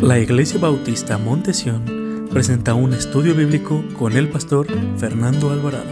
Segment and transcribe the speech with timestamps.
[0.00, 4.66] La Iglesia Bautista Montesión presenta un estudio bíblico con el pastor
[4.98, 5.90] Fernando Alvarado.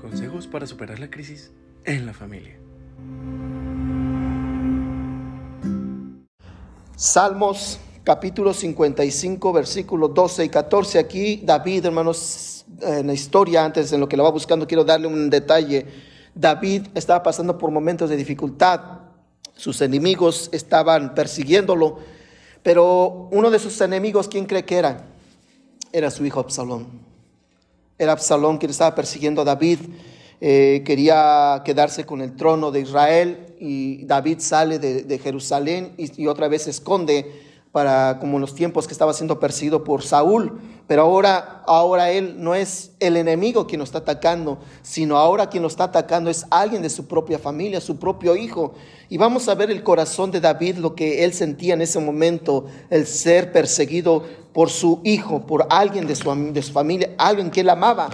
[0.00, 1.52] Consejos para superar la crisis
[1.84, 2.58] en la familia.
[6.96, 10.98] Salmos capítulo 55, versículos 12 y 14.
[10.98, 15.06] Aquí David, hermanos, en la historia, antes en lo que lo va buscando, quiero darle
[15.06, 15.86] un detalle.
[16.34, 18.80] David estaba pasando por momentos de dificultad,
[19.54, 21.98] sus enemigos estaban persiguiéndolo,
[22.62, 25.04] pero uno de sus enemigos, ¿quién cree que era?
[25.92, 26.86] Era su hijo Absalón.
[27.98, 29.80] Era Absalón quien estaba persiguiendo a David,
[30.40, 36.28] eh, quería quedarse con el trono de Israel y David sale de, Jerusalén y, y
[36.28, 41.02] otra vez se esconde para como los tiempos que estaba siendo perseguido por Saúl, pero
[41.02, 45.68] ahora ahora él no es el enemigo quien lo está atacando, sino ahora quien lo
[45.68, 48.72] está atacando es alguien de su propia familia, su propio hijo.
[49.10, 52.66] Y vamos a ver el corazón de David, lo que él sentía en ese momento,
[52.90, 57.60] el ser perseguido por su hijo, por alguien de su, de su familia, alguien que
[57.60, 58.08] él amaba.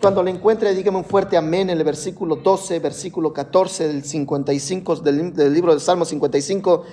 [0.00, 4.96] Cuando le encuentre, dígame un fuerte amén en el versículo 12, versículo 14 del 55
[4.96, 6.84] del, del libro de Salmo 55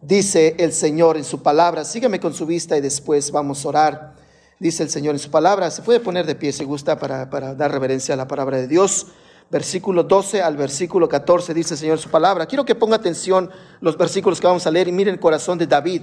[0.00, 1.84] dice el Señor en su palabra.
[1.84, 4.14] Sígueme con su vista y después vamos a orar.
[4.58, 5.70] Dice el Señor en su palabra.
[5.70, 9.06] Se puede poner de pie si gusta para, dar reverencia a la palabra de Dios.
[9.50, 12.46] Versículo 12 al versículo 14 dice el Señor su palabra.
[12.46, 15.66] Quiero que ponga atención los versículos que vamos a leer y miren el corazón de
[15.66, 16.02] David.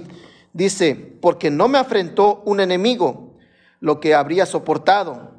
[0.52, 3.34] Dice, porque no me afrentó un enemigo
[3.80, 5.32] lo que habría soportado,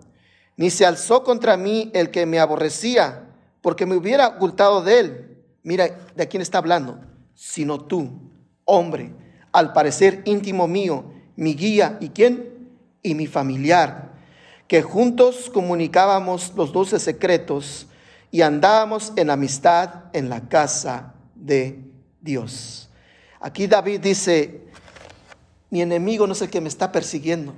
[0.56, 3.28] ni se alzó contra mí el que me aborrecía,
[3.62, 5.44] porque me hubiera ocultado de él.
[5.64, 7.00] Mira, ¿de quién está hablando?
[7.34, 8.32] Sino tú,
[8.68, 9.12] hombre,
[9.52, 12.70] al parecer íntimo mío, mi guía y quién?
[13.02, 14.14] Y mi familiar,
[14.68, 17.88] que juntos comunicábamos los dulces secretos
[18.30, 21.80] y andábamos en amistad en la casa de
[22.22, 22.90] Dios.
[23.40, 24.68] Aquí David dice,
[25.70, 27.54] mi enemigo no es el que me está persiguiendo,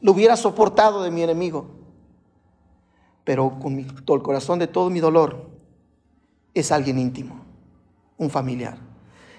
[0.00, 1.70] lo hubiera soportado de mi enemigo,
[3.24, 5.48] pero con todo el corazón de todo mi dolor
[6.54, 7.44] es alguien íntimo,
[8.18, 8.91] un familiar.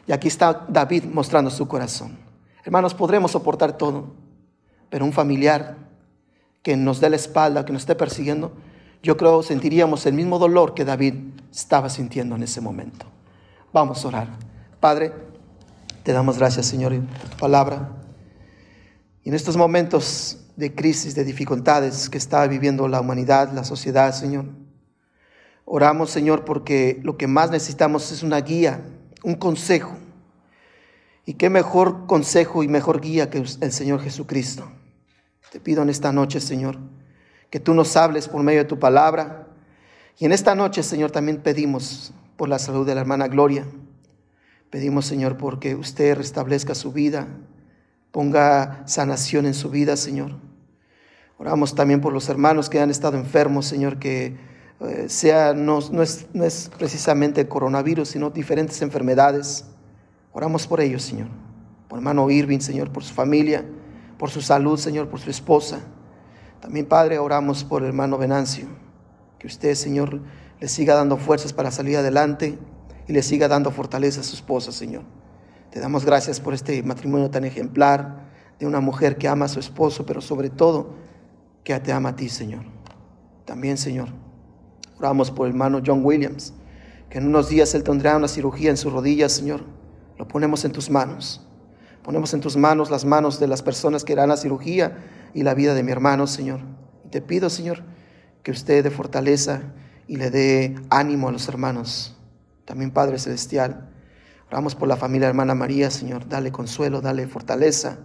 [0.07, 2.17] Y aquí está David mostrando su corazón.
[2.65, 4.13] Hermanos, podremos soportar todo,
[4.89, 5.77] pero un familiar
[6.61, 8.53] que nos dé la espalda, que nos esté persiguiendo,
[9.01, 11.15] yo creo sentiríamos el mismo dolor que David
[11.51, 13.05] estaba sintiendo en ese momento.
[13.73, 14.27] Vamos a orar.
[14.79, 15.13] Padre,
[16.03, 17.89] te damos gracias, Señor, tu palabra.
[19.23, 24.13] Y en estos momentos de crisis, de dificultades que está viviendo la humanidad, la sociedad,
[24.13, 24.45] Señor,
[25.65, 28.85] oramos, Señor, porque lo que más necesitamos es una guía
[29.23, 29.97] un consejo.
[31.25, 34.69] Y qué mejor consejo y mejor guía que el Señor Jesucristo.
[35.51, 36.77] Te pido en esta noche, Señor,
[37.49, 39.47] que tú nos hables por medio de tu palabra.
[40.17, 43.65] Y en esta noche, Señor, también pedimos por la salud de la hermana Gloria.
[44.69, 47.27] Pedimos, Señor, porque usted restablezca su vida,
[48.11, 50.31] ponga sanación en su vida, Señor.
[51.37, 54.35] Oramos también por los hermanos que han estado enfermos, Señor, que
[54.87, 59.65] eh, sea, no, es, precisamente el coronavirus, sino diferentes enfermedades.
[60.31, 61.27] Oramos por ellos, Señor.
[61.87, 63.63] Por hermano Irving, Señor, por su familia,
[64.17, 65.79] por su salud, Señor, por su esposa.
[66.59, 68.65] También, Padre, oramos por hermano Venancio.
[69.39, 70.21] Que usted, Señor,
[70.59, 72.57] le siga dando fuerzas para salir adelante
[73.07, 75.03] y le siga dando fortaleza a su esposa, Señor.
[75.71, 78.23] Te damos gracias por este matrimonio tan ejemplar
[78.59, 80.95] de una mujer que ama a su esposo, pero sobre todo
[81.63, 82.63] que te ama a ti, Señor.
[83.45, 84.09] También, Señor,
[85.03, 86.53] Oramos por el hermano John Williams,
[87.09, 89.65] que en unos días él tendrá una cirugía en sus rodillas, Señor.
[90.17, 91.45] Lo ponemos en tus manos.
[92.03, 95.03] Ponemos en tus manos las manos de las personas que harán la cirugía
[95.33, 96.61] y la vida de mi hermano, Señor.
[97.03, 97.83] Y te pido, Señor,
[98.43, 99.73] que usted dé fortaleza
[100.07, 102.17] y le dé ánimo a los hermanos.
[102.63, 103.89] También, Padre Celestial,
[104.47, 106.29] oramos por la familia hermana María, Señor.
[106.29, 107.97] Dale consuelo, dale fortaleza.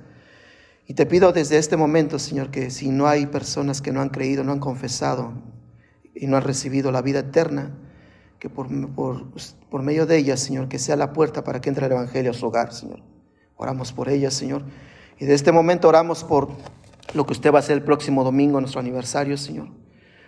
[0.89, 4.09] Y te pido desde este momento, Señor, que si no hay personas que no han
[4.09, 5.33] creído, no han confesado,
[6.21, 7.71] y no ha recibido la vida eterna,
[8.39, 11.93] que por, por, medio de ella, Señor, que sea la puerta para que entre el
[11.93, 13.01] Evangelio a su hogar, Señor.
[13.57, 14.63] Oramos por ella, Señor.
[15.19, 16.49] Y de este momento oramos por
[17.15, 19.69] lo que usted va a hacer el próximo domingo, nuestro aniversario, Señor.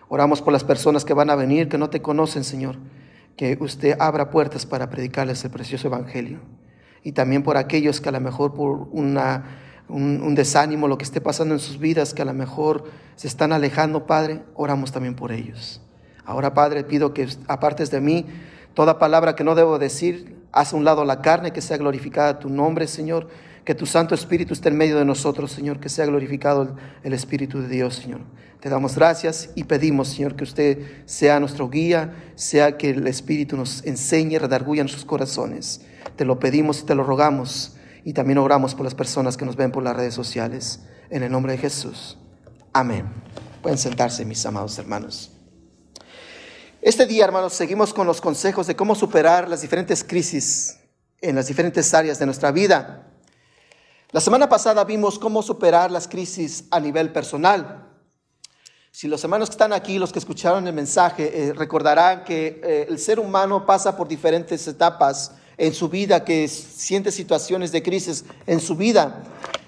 [0.09, 2.79] Oramos por las personas que van a venir, que no te conocen, Señor.
[3.37, 6.41] Que usted abra puertas para predicarles el precioso Evangelio.
[7.05, 9.45] Y también por aquellos que a lo mejor por una
[9.91, 12.85] un, desánimo, lo que esté pasando en sus vidas, que a lo mejor
[13.17, 15.81] se están alejando, Padre, oramos también por ellos.
[16.25, 18.27] Ahora, Padre, pido que apartes de mí
[18.75, 22.39] toda palabra que no debo decir, haz a un lado la carne, que sea glorificada
[22.39, 23.29] tu nombre, Señor,
[23.65, 27.61] Que tu Santo Espíritu esté en medio de nosotros, Señor, que sea glorificado el Espíritu
[27.61, 28.21] de Dios, Señor.
[28.59, 33.59] Te damos gracias y pedimos, Señor, que usted sea nuestro guía, sea que el Espíritu
[33.59, 35.83] nos enseñe, redarguya nuestros corazones.
[36.17, 39.57] Te lo pedimos y te lo rogamos y también oramos por las personas que nos
[39.57, 40.81] ven por las redes sociales.
[41.11, 42.17] En el nombre de Jesús.
[42.73, 43.13] Amén.
[43.63, 45.33] Pueden sentarse, mis amados hermanos.
[46.83, 50.79] Este día, hermanos, seguimos con los consejos de cómo superar las diferentes crisis
[51.21, 53.07] en las diferentes áreas de nuestra vida.
[54.13, 57.87] La semana pasada vimos cómo superar las crisis a nivel personal.
[58.91, 62.87] Si los hermanos que están aquí, los que escucharon el mensaje, eh, recordarán que eh,
[62.89, 68.25] el ser humano pasa por diferentes etapas en su vida, que siente situaciones de crisis
[68.47, 69.23] en su vida.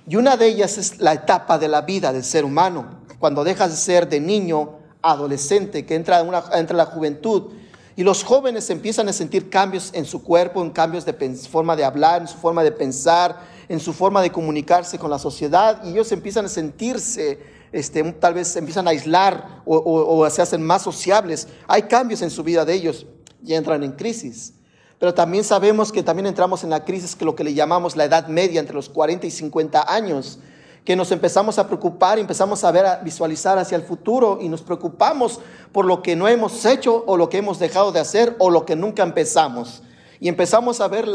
[0.09, 2.87] Y una de ellas es la etapa de la vida del ser humano,
[3.19, 4.71] cuando dejas de ser de niño,
[5.03, 7.53] adolescente, que entra, una, entra la juventud.
[7.95, 11.13] Y los jóvenes empiezan a sentir cambios en su cuerpo, en cambios de
[11.47, 15.19] forma de hablar, en su forma de pensar, en su forma de comunicarse con la
[15.19, 15.85] sociedad.
[15.85, 17.39] Y ellos empiezan a sentirse,
[17.71, 21.49] este, tal vez empiezan a aislar o, o se hacen más sociables.
[21.69, 23.07] Hay cambios en su vida de ellos
[23.45, 24.55] y entran en crisis.
[25.03, 28.05] Pero también sabemos que también entramos en la crisis que lo que le llamamos la
[28.05, 30.39] edad media entre los 40 y 50 años,
[30.85, 34.49] que nos empezamos a preocupar y empezamos a ver, a visualizar hacia el futuro y
[34.49, 35.41] nos preocupamos
[35.73, 38.65] por lo que no hemos hecho o lo que hemos dejado de hacer o lo
[38.65, 39.83] que nunca empezamos.
[40.21, 41.09] Y empezamos a ver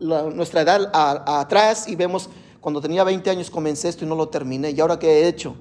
[0.00, 2.30] nuestra edad atrás y vemos,
[2.60, 5.56] cuando tenía 20 años comencé esto y no lo terminé, ¿y ahora qué he hecho?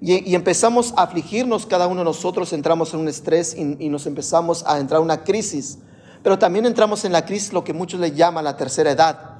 [0.00, 4.06] Y, empezamos a afligirnos, cada uno de nosotros entramos en un estrés y, y nos
[4.06, 5.80] empezamos a entrar en una crisis.
[6.24, 9.34] Pero también entramos en la crisis, lo que muchos le llaman la tercera edad,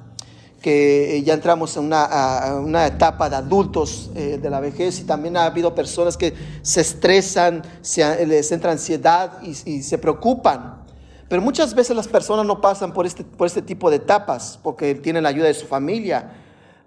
[0.61, 5.45] que ya entramos en una, etapa de adultos eh, de la vejez y también ha
[5.45, 10.83] habido personas que se estresan, se, les entra ansiedad y, se preocupan.
[11.27, 14.93] Pero muchas veces las personas no pasan por este, por este tipo de etapas porque
[14.93, 16.33] tienen la ayuda de su familia.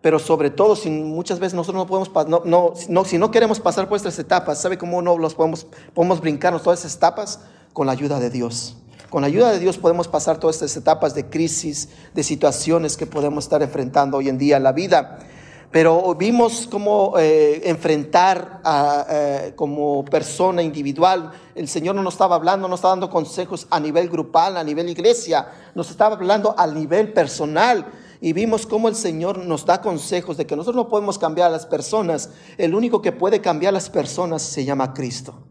[0.00, 3.88] Pero sobre todo, si muchas veces nosotros no podemos, no, no, si no queremos pasar
[3.88, 7.40] por estas etapas, ¿sabe cómo no los podemos, podemos brincarnos todas esas etapas?
[7.72, 8.76] Con la ayuda de Dios.
[9.10, 13.06] Con la ayuda de Dios podemos pasar todas estas etapas de crisis, de situaciones que
[13.06, 15.18] podemos estar enfrentando hoy en día en la vida.
[15.70, 21.32] Pero vimos cómo eh, enfrentar a, eh, como persona individual.
[21.54, 24.90] El Señor no nos estaba hablando, no estaba dando consejos a nivel grupal, a nivel
[24.90, 27.86] iglesia, nos estaba hablando a nivel personal.
[28.20, 31.52] Y vimos cómo el Señor nos da consejos de que nosotros no podemos cambiar a
[31.52, 32.28] las personas.
[32.58, 35.47] El único que puede cambiar a las personas se llama Cristo.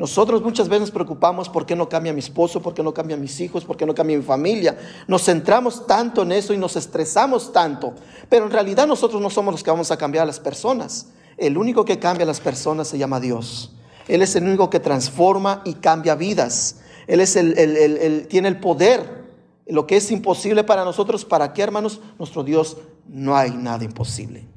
[0.00, 3.18] Nosotros muchas veces nos preocupamos por qué no cambia mi esposo, por qué no cambia
[3.18, 4.78] mis hijos, por qué no cambia mi familia.
[5.06, 7.92] Nos centramos tanto en eso y nos estresamos tanto.
[8.30, 11.08] Pero en realidad nosotros no somos los que vamos a cambiar a las personas.
[11.36, 13.74] El único que cambia a las personas se llama Dios.
[14.08, 16.76] Él es el único que transforma y cambia vidas.
[17.06, 19.26] Él es el, tiene el poder.
[19.66, 22.00] Lo que es imposible para nosotros, ¿para qué hermanos?
[22.18, 24.48] Nuestro Dios no hay nada imposible.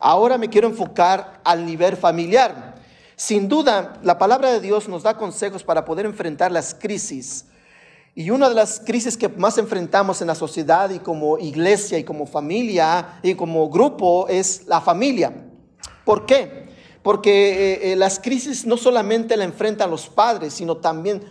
[0.00, 2.79] Ahora me quiero enfocar al nivel familiar.
[3.20, 7.44] Sin duda, la palabra de Dios nos da consejos para poder enfrentar las crisis.
[8.14, 12.04] Y una de las crisis que más enfrentamos en la sociedad y como iglesia y
[12.04, 15.34] como familia y como grupo es la familia.
[16.06, 16.70] ¿Por qué?
[17.02, 21.22] Porque eh, eh, las crisis no solamente la enfrentan los padres, sino también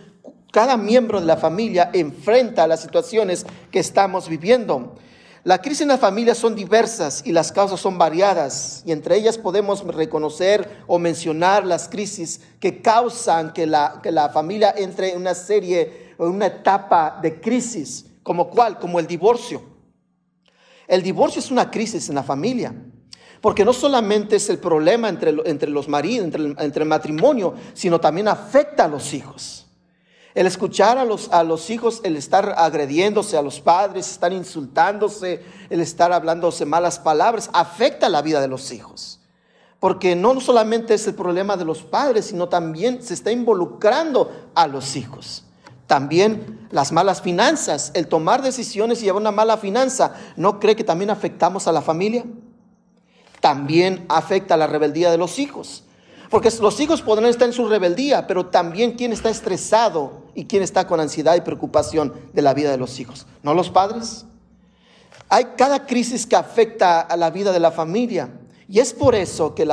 [0.52, 4.94] cada miembro de la familia enfrenta las situaciones que estamos viviendo.
[5.42, 9.38] La crisis en la familia son diversas y las causas son variadas y entre ellas
[9.38, 15.16] podemos reconocer o mencionar las crisis que causan que la, que la familia entre en
[15.16, 19.62] una serie o una etapa de crisis, como cuál, como el divorcio.
[20.86, 22.74] El divorcio es una crisis en la familia,
[23.40, 27.98] porque no solamente es el problema entre, entre los maridos, entre entre el matrimonio, sino
[27.98, 29.69] también afecta a los hijos.
[30.34, 35.42] El escuchar a los, a los hijos, el estar agrediéndose a los padres, estar insultándose,
[35.70, 39.18] el estar hablándose malas palabras, afecta la vida de los hijos.
[39.80, 44.68] Porque no solamente es el problema de los padres, sino también se está involucrando a
[44.68, 45.44] los hijos.
[45.86, 50.84] También las malas finanzas, el tomar decisiones y llevar una mala finanza, ¿no cree que
[50.84, 52.24] también afectamos a la familia?
[53.40, 55.82] También afecta la rebeldía de los hijos.
[56.30, 60.62] Porque los hijos podrán estar en su rebeldía, pero también quién está estresado y quién
[60.62, 63.26] está con ansiedad y preocupación de la vida de los hijos.
[63.42, 64.24] ¿No los padres?
[65.28, 68.30] Hay cada crisis que afecta a la vida de la familia.
[68.68, 69.66] Y es por eso que,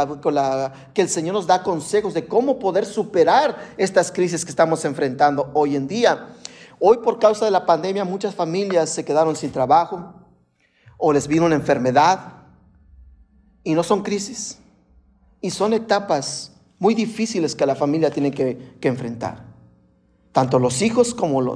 [0.95, 5.51] que, el Señor nos da consejos de cómo poder superar estas crisis que estamos enfrentando
[5.53, 6.29] hoy en día.
[6.79, 10.13] Hoy por causa de la pandemia muchas familias se quedaron sin trabajo
[10.97, 12.33] o les vino una enfermedad
[13.63, 14.57] y no son crisis.
[15.41, 19.45] Y son etapas muy difíciles que la familia tiene que, enfrentar.
[20.31, 21.55] Tanto los hijos como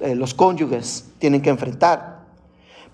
[0.00, 2.17] eh, los cónyuges tienen que enfrentar.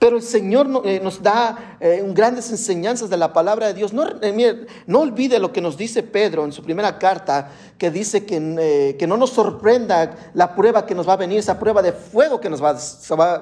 [0.05, 3.95] Pero el Señor eh, nos da eh, grandes enseñanzas de la palabra de Dios.
[3.95, 8.27] No, eh, no, olvide lo que nos dice Pedro en su primera carta, que dice
[8.27, 11.93] que, que, no nos sorprenda la prueba que nos va a venir, esa prueba de
[11.93, 12.75] fuego que nos va,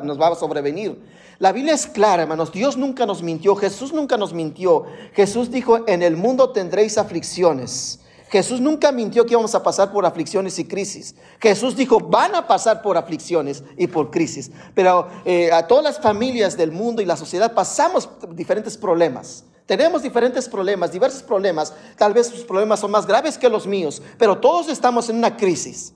[0.04, 0.96] nos va a sobrevenir.
[1.40, 2.52] La Biblia es clara, hermanos.
[2.52, 3.56] Dios nunca nos mintió.
[3.56, 4.84] Jesús nunca nos mintió.
[5.14, 8.01] Jesús dijo, en el mundo tendréis aflicciones.
[8.32, 11.14] Jesús nunca mintió que íbamos a pasar por aflicciones y crisis.
[11.38, 14.50] Jesús dijo, van a pasar por aflicciones y por crisis.
[14.74, 19.44] Pero eh, a todas las familias del mundo y la sociedad pasamos diferentes problemas.
[19.66, 21.74] Tenemos diferentes problemas, diversos problemas.
[21.98, 25.36] Tal vez sus problemas son más graves que los míos, pero todos estamos en una
[25.36, 25.92] crisis.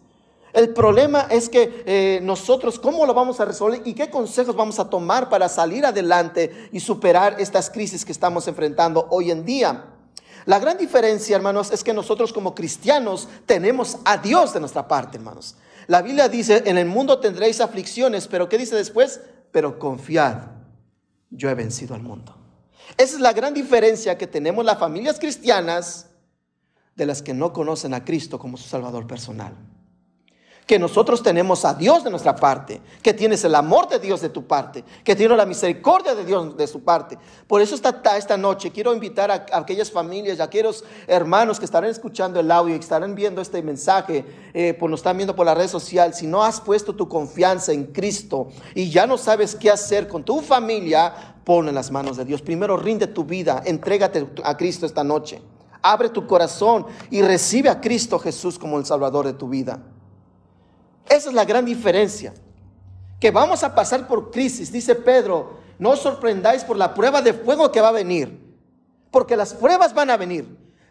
[0.53, 4.79] El problema es que eh, nosotros, ¿cómo lo vamos a resolver y qué consejos vamos
[4.79, 9.96] a tomar para salir adelante y superar estas crisis que estamos enfrentando hoy en día?
[10.47, 15.19] La gran diferencia, hermanos, es que nosotros como cristianos tenemos a Dios de nuestra parte,
[15.19, 15.57] hermanos.
[15.89, 19.21] La Biblia dice, en el mundo tendréis aflicciones, pero ¿qué dice después?
[19.53, 20.39] Pero confiad,
[21.31, 22.37] yo he vencido al mundo.
[22.97, 26.07] Esa es la gran diferencia que tenemos las familias cristianas
[26.95, 29.55] de las que no conocen a Cristo como su Salvador personal
[30.67, 34.31] que nosotros tenemos a Dios de nuestra parte, que tienes el amor de Dios de
[34.31, 37.17] tu parte, que tienes la misericordia de Dios de su parte.
[37.47, 41.89] Por eso esta, esta noche quiero invitar a, aquellas familias, a aquellos hermanos que estarán
[41.89, 45.47] escuchando el audio y que estarán viendo este mensaje, eh, por nos están viendo por
[45.47, 49.55] la red social, si no has puesto tu confianza en Cristo y ya no sabes
[49.55, 52.43] qué hacer con tu familia, pon en las manos de Dios.
[52.43, 55.41] Primero rinde tu vida, entrégate a Cristo esta noche.
[55.81, 59.79] Abre tu corazón y recibe a Cristo Jesús como el Salvador de tu vida.
[61.09, 62.35] Esa es la gran diferencia.
[63.21, 67.33] Que vamos a pasar por crisis, dice Pedro, no os sorprendáis por la prueba de
[67.33, 68.39] fuego que va a venir,
[69.11, 70.47] porque las pruebas van a venir.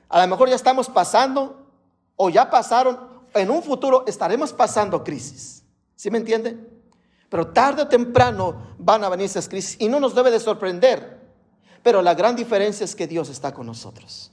[0.09, 1.67] A lo mejor ya estamos pasando
[2.15, 2.99] o ya pasaron,
[3.33, 5.63] en un futuro estaremos pasando crisis.
[5.95, 6.57] ¿Sí me entiende?
[7.29, 11.19] Pero tarde o temprano van a venir esas crisis y no nos debe de sorprender.
[11.83, 14.31] Pero la gran diferencia es que Dios está con nosotros.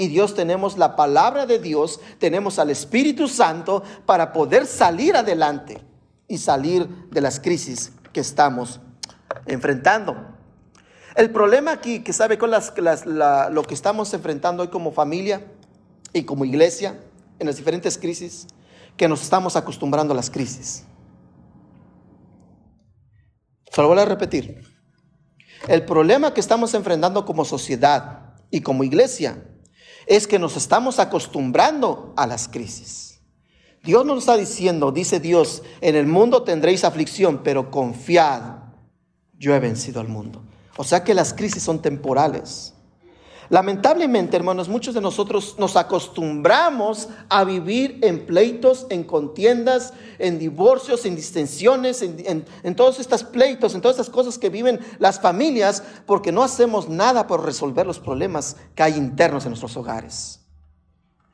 [0.00, 5.84] Y Dios tenemos la palabra de Dios, tenemos al Espíritu Santo para poder salir adelante
[6.26, 8.80] y salir de las crisis que estamos
[9.44, 10.16] enfrentando.
[11.16, 12.72] El problema aquí, que sabe con las,
[13.04, 15.44] lo que estamos enfrentando hoy como familia
[16.14, 16.98] y como iglesia
[17.38, 18.46] en las diferentes crisis,
[18.96, 20.84] que nos estamos acostumbrando a las crisis.
[23.70, 24.62] Solo voy a repetir.
[25.68, 29.44] El problema que estamos enfrentando como sociedad y como iglesia
[30.10, 33.20] es que nos estamos acostumbrando a las crisis.
[33.84, 38.56] Dios nos está diciendo, dice Dios, en el mundo tendréis aflicción, pero confiad,
[39.38, 40.42] yo he vencido al mundo.
[40.76, 42.74] O sea que las crisis son temporales.
[43.50, 51.04] Lamentablemente, hermanos, muchos de nosotros nos acostumbramos a vivir en pleitos, en contiendas, en divorcios,
[51.04, 56.30] en distensiones, en, todos estos pleitos, en todas estas cosas que viven las familias, porque
[56.30, 60.46] no hacemos nada por resolver los problemas que hay internos en nuestros hogares.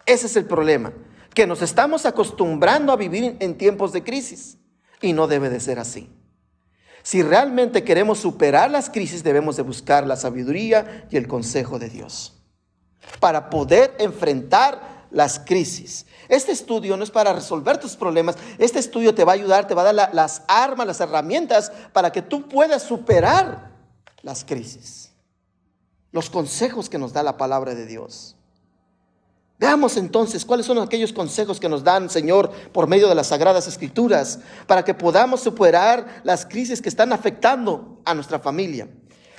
[0.07, 0.95] Ese es el problema,
[1.35, 4.57] que nos estamos acostumbrando a vivir en tiempos de crisis
[5.03, 6.16] y no debe de ser así.
[7.07, 11.89] Si realmente queremos superar las crisis, debemos de buscar la sabiduría y el consejo de
[11.89, 12.33] Dios
[13.21, 16.05] para poder enfrentar las crisis.
[16.29, 19.75] Este estudio no es para resolver tus problemas, este estudio te va a ayudar, te
[19.75, 23.71] va a dar las armas, las herramientas para que tú puedas superar
[24.23, 25.13] las crisis.
[26.11, 28.36] Los consejos que nos da la palabra de Dios.
[29.59, 33.67] Veamos entonces cuáles son aquellos consejos que nos dan, Señor, por medio de las sagradas
[33.67, 38.87] escrituras, para que podamos superar las crisis que están afectando a nuestra familia.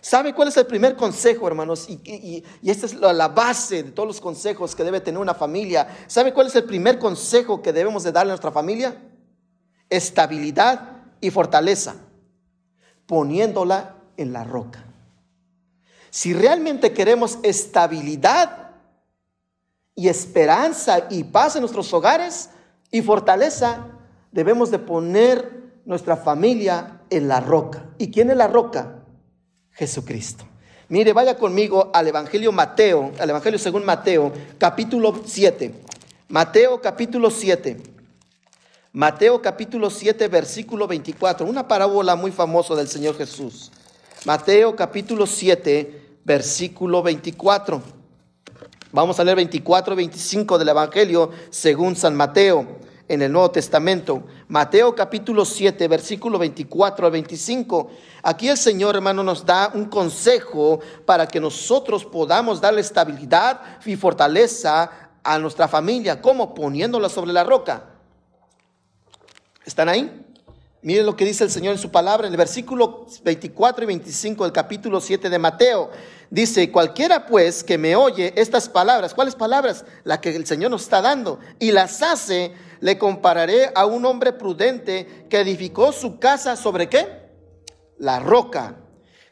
[0.02, 1.88] ¿Sabe cuál es el primer consejo, hermanos?
[1.90, 5.88] Y, esta es la, base de todos los consejos que debe tener una familia.
[6.08, 9.00] ¿Sabe cuál es el primer consejo que debemos de darle a nuestra familia?
[9.90, 11.96] Estabilidad y fortaleza,
[13.06, 14.86] poniéndola en la roca.
[16.10, 18.67] Si realmente queremos estabilidad,
[19.98, 22.52] y esperanza y paz en nuestros hogares
[22.92, 23.88] y fortaleza,
[24.32, 27.90] debemos de poner nuestra familia en la roca.
[27.98, 29.00] ¿Y quién es la roca?
[29.72, 30.46] Jesucristo.
[30.88, 35.74] Mire, vaya conmigo al Evangelio Mateo, al Evangelio según Mateo, capítulo 7.
[36.30, 37.78] Mateo capítulo 7.
[38.94, 41.46] Mateo capítulo 7, versículo 24.
[41.46, 43.72] Una parábola muy famosa del Señor Jesús.
[44.26, 47.97] Mateo capítulo 7, versículo 24.
[48.98, 54.24] Vamos a leer 24 y 25 del Evangelio según San Mateo en el Nuevo Testamento.
[54.48, 57.92] Mateo capítulo 7, versículo 24 al 25.
[58.24, 63.96] Aquí el Señor, hermano, nos da un consejo para que nosotros podamos darle estabilidad y
[63.96, 64.90] fortaleza
[65.24, 66.20] a nuestra familia.
[66.20, 66.56] ¿Cómo?
[66.56, 67.84] Poniéndola sobre la roca.
[69.64, 70.27] ¿Están ahí?
[70.84, 74.44] Miren lo que dice el Señor en su palabra en el versículo 24 y 25
[74.44, 75.90] del capítulo 7 de Mateo.
[76.30, 79.86] Dice, cualquiera pues que me oye estas palabras, ¿cuáles palabras?
[80.04, 84.34] Las que el Señor nos está dando, y las hace, le compararé a un hombre
[84.34, 87.32] prudente que edificó su casa sobre qué?
[87.98, 88.76] La roca.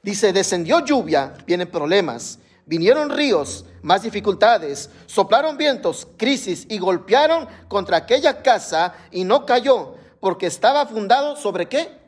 [0.02, 7.98] Dice, descendió lluvia, vienen problemas, vinieron ríos, más dificultades, soplaron vientos, crisis y golpearon contra
[7.98, 12.00] aquella casa y no cayó, porque estaba fundado sobre qué?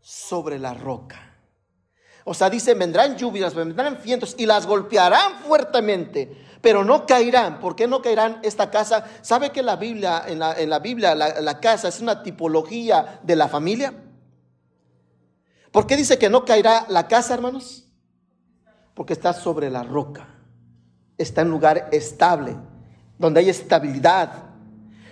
[0.00, 1.32] Sobre la roca.
[2.24, 7.58] O sea, dice, vendrán lluvias, vendrán vientos y las golpearán fuertemente, pero no caerán.
[7.58, 9.04] ¿Por qué no caerán esta casa?
[9.22, 13.20] ¿Sabe que la Biblia, en la, en la Biblia la, la casa es una tipología
[13.22, 13.94] de la familia?
[15.72, 17.88] ¿Por qué dice que no caerá la casa, hermanos?
[18.94, 20.28] Porque está sobre la roca.
[21.18, 22.56] Está en lugar estable,
[23.18, 24.50] donde hay estabilidad.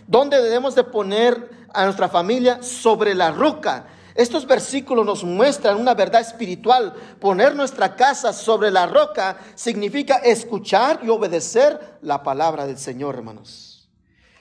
[0.06, 2.62] ¿Dónde debemos de poner a nuestra familia?
[2.62, 3.86] Sobre la roca.
[4.14, 6.94] Estos versículos nos muestran una verdad espiritual.
[7.18, 13.88] Poner nuestra casa sobre la roca significa escuchar y obedecer la palabra del Señor, hermanos.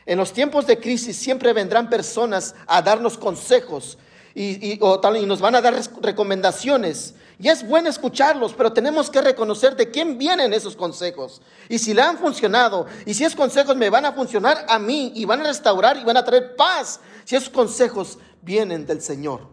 [0.06, 3.98] En los tiempos de crisis siempre vendrán personas a darnos consejos
[4.34, 7.14] y, y, y nos van a dar recomendaciones.
[7.42, 11.42] Y es bueno escucharlos, pero tenemos que reconocer de quién vienen esos consejos.
[11.70, 15.14] Y si le han funcionado, y si esos consejos me van a funcionar a mí
[15.16, 19.48] y van a restaurar y van a traer paz, si esos consejos vienen del Señor.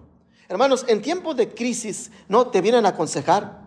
[0.49, 3.65] Hermanos, en tiempos de crisis, ¿no te vienen a aconsejar?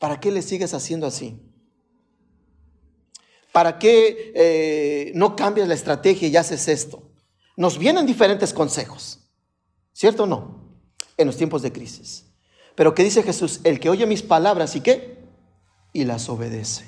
[0.00, 1.40] ¿Para qué le sigues haciendo así?
[3.52, 7.08] ¿Para qué eh, no cambias la estrategia y haces esto?
[7.56, 9.20] Nos vienen diferentes consejos,
[9.92, 10.76] ¿cierto o no?
[11.16, 12.31] En los tiempos de crisis.
[12.74, 13.60] Pero ¿qué dice Jesús?
[13.64, 15.18] El que oye mis palabras y qué?
[15.92, 16.86] Y las obedece.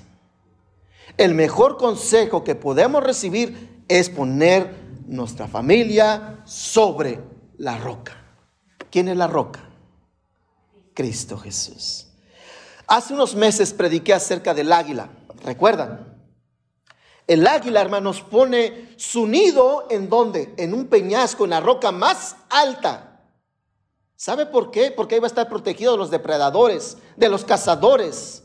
[1.17, 4.75] El mejor consejo que podemos recibir es poner
[5.07, 7.21] nuestra familia sobre
[7.59, 8.17] la roca.
[8.91, 9.69] ¿Quién es la roca?
[10.95, 12.07] Cristo Jesús.
[12.87, 15.09] Hace unos meses prediqué acerca del águila.
[15.43, 16.15] ¿Recuerdan?
[17.27, 20.55] El águila, hermanos, pone su nido en donde?
[20.59, 23.14] En un peñasco, en la roca más alta.
[24.17, 24.91] ¿Sabe por qué?
[24.91, 28.43] Porque ahí va a estar protegido de los depredadores, de los cazadores.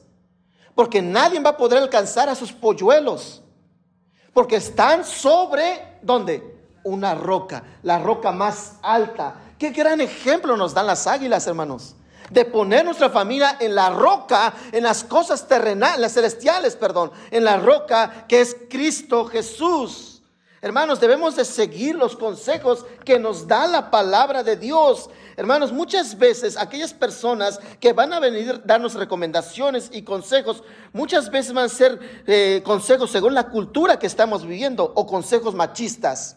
[0.75, 3.41] Porque nadie va a poder alcanzar a sus polluelos.
[4.34, 6.60] Porque están sobre, ¿dónde?
[6.84, 9.36] una roca, la roca más alta.
[9.58, 11.95] Qué gran ejemplo nos dan las águilas, hermanos.
[12.29, 17.43] De poner nuestra familia en la roca, en las cosas terrenales, las celestiales, perdón, en
[17.43, 20.08] la roca que es Cristo Jesús.
[20.61, 25.09] Hermanos, debemos de seguir los consejos que nos da la palabra de Dios.
[25.37, 31.53] Hermanos, muchas veces aquellas personas que van a venir darnos recomendaciones y consejos, muchas veces
[31.53, 36.35] van a ser eh, consejos según la cultura que estamos viviendo o consejos machistas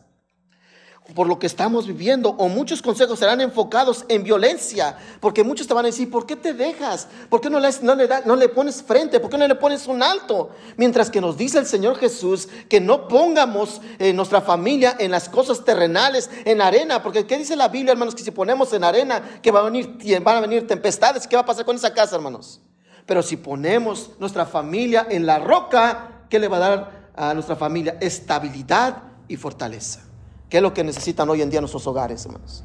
[1.14, 5.74] por lo que estamos viviendo o muchos consejos serán enfocados en violencia, porque muchos te
[5.74, 7.08] van a decir, ¿por qué te dejas?
[7.28, 9.20] ¿Por qué no le, no no le pones frente?
[9.20, 10.50] ¿Por qué no le pones un alto?
[10.76, 15.28] Mientras que nos dice el Señor Jesús que no pongamos eh, nuestra familia en las
[15.28, 18.14] cosas terrenales, en arena, porque ¿qué dice la Biblia, hermanos?
[18.14, 21.46] Que si ponemos en arena, que a venir, van a venir tempestades, ¿qué va a
[21.46, 22.60] pasar con esa casa, hermanos?
[23.06, 27.56] Pero si ponemos nuestra familia en la roca, ¿qué le va a dar a nuestra
[27.56, 27.98] familia?
[28.00, 30.11] Estabilidad y fortaleza.
[30.52, 32.62] ¿Qué es lo que necesitan hoy en día nuestros hogares, hermanos?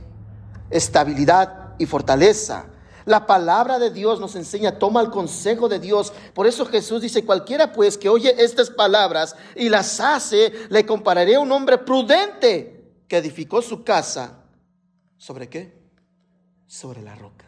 [0.70, 2.66] Estabilidad y fortaleza.
[3.06, 6.12] La palabra de Dios nos enseña, toma el consejo de Dios.
[6.34, 11.36] Por eso Jesús dice, cualquiera pues que oye estas palabras y las hace, le compararé
[11.36, 14.34] a un hombre prudente que edificó su casa.
[15.16, 15.74] ¿Sobre qué?
[16.66, 17.46] Sobre la roca.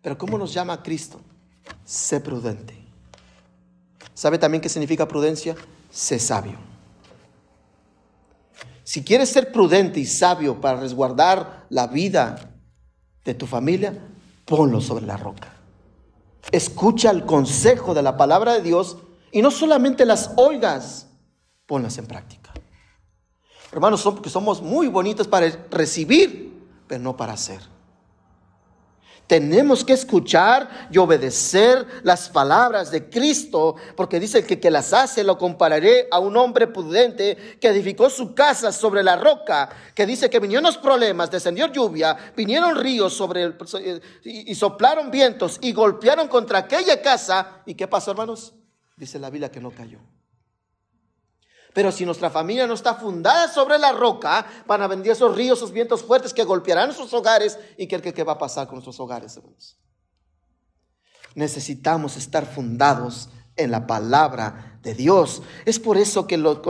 [0.00, 1.20] Pero ¿cómo nos llama Cristo?
[1.84, 2.78] Sé prudente.
[4.14, 5.56] ¿Sabe también qué significa prudencia?
[5.90, 6.69] Sé sabio.
[8.90, 12.56] Si quieres ser prudente y sabio para resguardar la vida
[13.24, 13.96] de tu familia,
[14.44, 15.46] ponlo sobre la roca.
[16.50, 18.96] Escucha el consejo de la palabra de Dios
[19.30, 21.06] y no solamente las oigas,
[21.66, 22.52] ponlas en práctica.
[23.70, 27.60] Hermanos, somos muy bonitos para recibir, pero no para hacer.
[29.30, 35.22] Tenemos que escuchar y obedecer las palabras de Cristo, porque dice que que las hace
[35.22, 40.28] lo compararé a un hombre prudente que edificó su casa sobre la roca, que dice
[40.28, 45.72] que vinieron los problemas, descendió lluvia, vinieron ríos sobre el, y, y soplaron vientos y
[45.74, 47.62] golpearon contra aquella casa.
[47.66, 48.52] ¿Y qué pasó, hermanos?
[48.96, 50.00] Dice la Biblia que no cayó.
[51.72, 55.58] Pero si nuestra familia no está fundada sobre la roca, van a venir esos ríos,
[55.58, 57.58] esos vientos fuertes que golpearán nuestros hogares.
[57.76, 59.78] ¿Y qué, qué, qué va a pasar con nuestros hogares, hermanos?
[61.34, 65.42] Necesitamos estar fundados en la palabra de Dios.
[65.66, 66.60] Es por eso que los,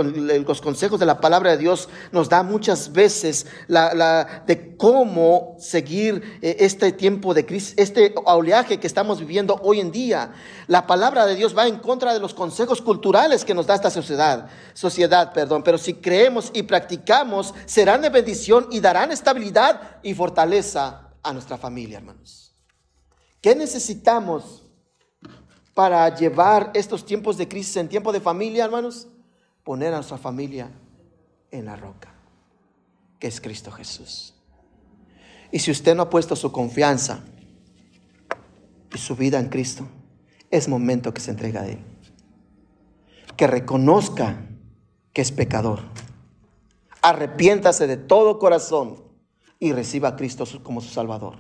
[0.61, 6.57] consejos de la palabra de Dios nos da muchas veces la, de cómo seguir eh,
[6.61, 10.33] este tiempo de crisis, este oleaje que estamos viviendo hoy en día.
[10.67, 13.91] La palabra de Dios va en contra de los consejos culturales que nos da esta
[13.91, 15.63] sociedad, sociedad, perdón.
[15.63, 21.59] Pero si creemos y practicamos, serán de bendición y darán estabilidad y fortaleza a nuestra
[21.59, 22.53] familia, hermanos.
[23.41, 24.65] ¿Qué necesitamos?
[25.75, 29.09] Para llevar estos tiempos de crisis en tiempo de familia, hermanos?
[29.65, 30.71] Poner a nuestra familia
[31.51, 32.13] en la roca,
[33.19, 34.35] que es Cristo Jesús.
[35.53, 37.21] Y si usted no ha puesto su confianza
[38.95, 39.87] y su vida en Cristo,
[40.51, 41.79] es momento que se entregue a Él.
[43.37, 44.37] Que reconozca
[45.13, 45.81] que es pecador.
[47.03, 49.03] Arrepiéntase de todo corazón
[49.59, 51.37] y reciba a Cristo como su Salvador.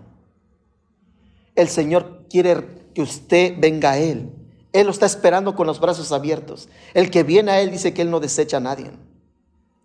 [1.54, 4.30] El Señor quiere que usted venga a Él.
[4.72, 6.68] Él lo está esperando con los brazos abiertos.
[6.94, 8.90] El que viene a Él dice que Él no desecha a nadie.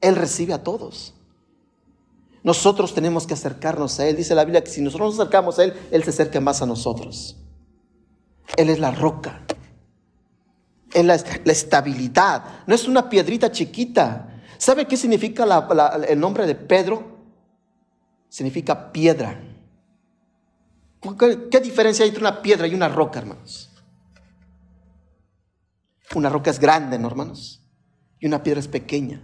[0.01, 1.13] Él recibe a todos.
[2.43, 4.17] Nosotros tenemos que acercarnos a Él.
[4.17, 6.65] Dice la Biblia que si nosotros nos acercamos a Él, Él se acerca más a
[6.65, 7.37] nosotros.
[8.57, 9.41] Él es la roca.
[10.93, 12.43] Él es la, estabilidad.
[12.67, 14.41] No es una piedrita chiquita.
[14.57, 15.45] ¿Sabe qué significa
[16.07, 17.17] el nombre de Pedro?
[18.29, 19.41] Significa piedra.
[21.51, 23.69] ¿Qué, diferencia hay entre una piedra y una roca, hermanos?
[26.15, 27.61] Una roca es grande, ¿no, hermanos?
[28.19, 29.21] Y una piedra es pequeña.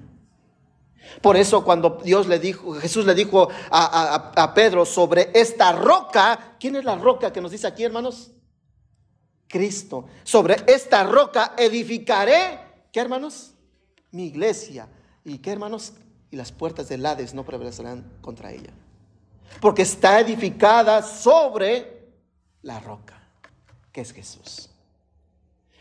[1.21, 6.55] Por eso cuando Dios le dijo, Jesús le dijo a, a, Pedro sobre esta roca,
[6.59, 8.31] ¿quién es la roca que nos dice aquí, hermanos?
[9.47, 10.05] Cristo.
[10.23, 12.59] Sobre esta roca edificaré,
[12.91, 13.53] ¿qué hermanos?
[14.11, 14.87] Mi iglesia.
[15.25, 15.93] ¿Y qué hermanos?
[16.29, 18.71] Y las puertas del Hades no prevalecerán contra ella
[19.59, 22.07] porque está edificada sobre
[22.61, 23.21] la roca,
[23.91, 24.69] que es Jesús.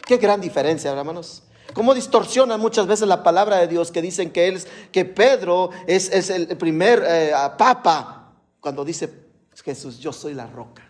[0.07, 1.45] Qué gran diferencia, hermanos.
[1.73, 6.31] Cómo distorsionan muchas veces la palabra de Dios que dicen que, él, que Pedro es,
[6.31, 9.31] el primer eh, papa cuando dice
[9.65, 10.83] Jesús, yo soy la roca.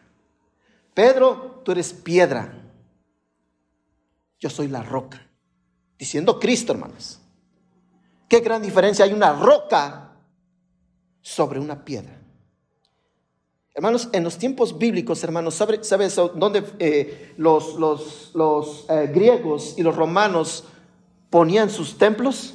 [0.95, 2.53] Pedro, tú eres piedra.
[4.39, 5.27] Yo soy la roca.
[5.99, 7.21] Diciendo Cristo, hermanos.
[8.29, 9.05] Qué gran diferencia.
[9.05, 10.13] Hay una roca
[11.21, 12.20] sobre una piedra.
[13.73, 19.95] Hermanos, en los tiempos bíblicos, hermanos, ¿sabes dónde eh, los, los, eh, griegos y los
[19.95, 20.65] romanos
[21.31, 22.55] ponían sus templos?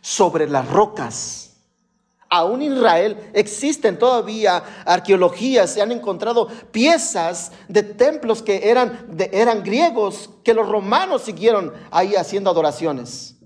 [0.00, 1.56] Sobre las rocas.
[2.30, 10.30] Aún en Israel existen todavía arqueologías, se han encontrado piezas de templos que eran, griegos,
[10.42, 13.36] que los romanos siguieron ahí haciendo adoraciones.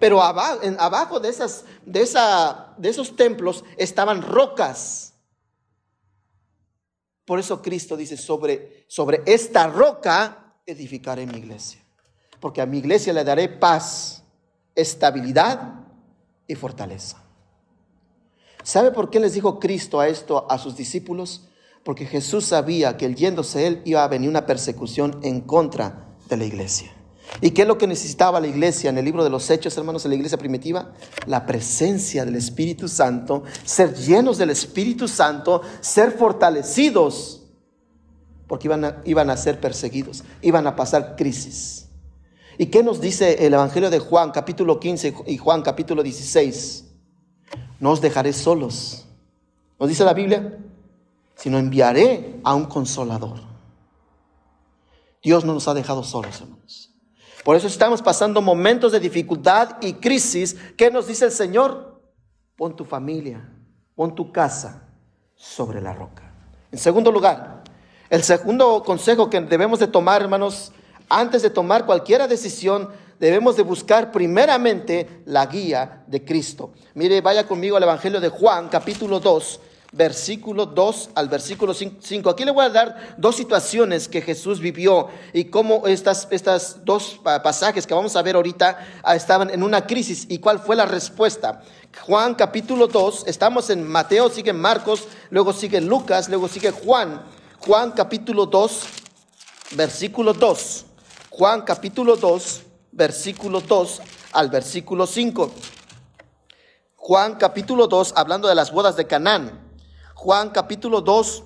[0.00, 5.13] Pero abajo, abajo de, esas, de, esa, de esos templos estaban rocas
[7.24, 11.80] por eso Cristo dice, sobre, sobre esta roca edificaré mi iglesia.
[12.40, 14.24] Porque a mi iglesia le daré paz,
[14.74, 15.86] estabilidad
[16.46, 17.22] y fortaleza.
[18.62, 21.48] ¿Sabe por qué les dijo Cristo a esto a sus discípulos?
[21.82, 26.36] Porque Jesús sabía que el yéndose él iba a venir una persecución en contra de
[26.36, 26.93] la iglesia.
[27.40, 30.04] ¿Y qué es lo que necesitaba la iglesia en el libro de los Hechos, hermanos,
[30.04, 30.92] en la iglesia primitiva?
[31.26, 37.42] La presencia del Espíritu Santo, ser llenos del Espíritu Santo, ser fortalecidos,
[38.46, 41.88] porque iban a, iban a ser perseguidos, iban a pasar crisis.
[42.56, 46.84] ¿Y qué nos dice el Evangelio de Juan, capítulo 15 y Juan, capítulo 16?
[47.80, 49.06] No os dejaré solos.
[49.78, 50.56] ¿Nos dice la Biblia?
[51.34, 53.40] Sino enviaré a un consolador.
[55.22, 56.93] Dios no nos ha dejado solos, hermanos.
[57.44, 60.56] Por eso estamos pasando momentos de dificultad y crisis.
[60.78, 62.00] ¿Qué nos dice el Señor?
[62.56, 63.46] Pon tu familia,
[63.94, 64.88] pon tu casa
[65.34, 66.32] sobre la roca.
[66.72, 67.62] En segundo lugar,
[68.08, 70.72] el segundo consejo que debemos de tomar, hermanos,
[71.10, 72.88] antes de tomar cualquier decisión,
[73.20, 76.72] debemos de buscar primeramente la guía de Cristo.
[76.94, 79.60] Mire, vaya conmigo al Evangelio de Juan, capítulo 2,
[79.94, 82.28] versículo 2 al versículo 5.
[82.28, 87.20] Aquí le voy a dar dos situaciones que Jesús vivió y cómo estas, estas dos
[87.22, 90.86] pasajes que vamos a ver ahorita ah, estaban en una crisis y cuál fue la
[90.86, 91.62] respuesta.
[92.02, 97.22] Juan capítulo 2, estamos en Mateo, sigue Marcos, luego sigue Lucas, luego sigue Juan.
[97.60, 98.80] Juan capítulo 2,
[99.76, 100.86] versículo 2.
[101.30, 104.02] Juan capítulo 2, versículo 2
[104.32, 105.52] al versículo 5.
[106.96, 109.63] Juan capítulo 2, hablando de las bodas de Canaán.
[110.24, 111.42] Juan capítulo 2,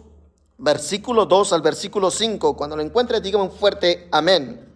[0.58, 2.56] versículo 2 al versículo 5.
[2.56, 4.72] Cuando lo encuentre, dígame un fuerte amén.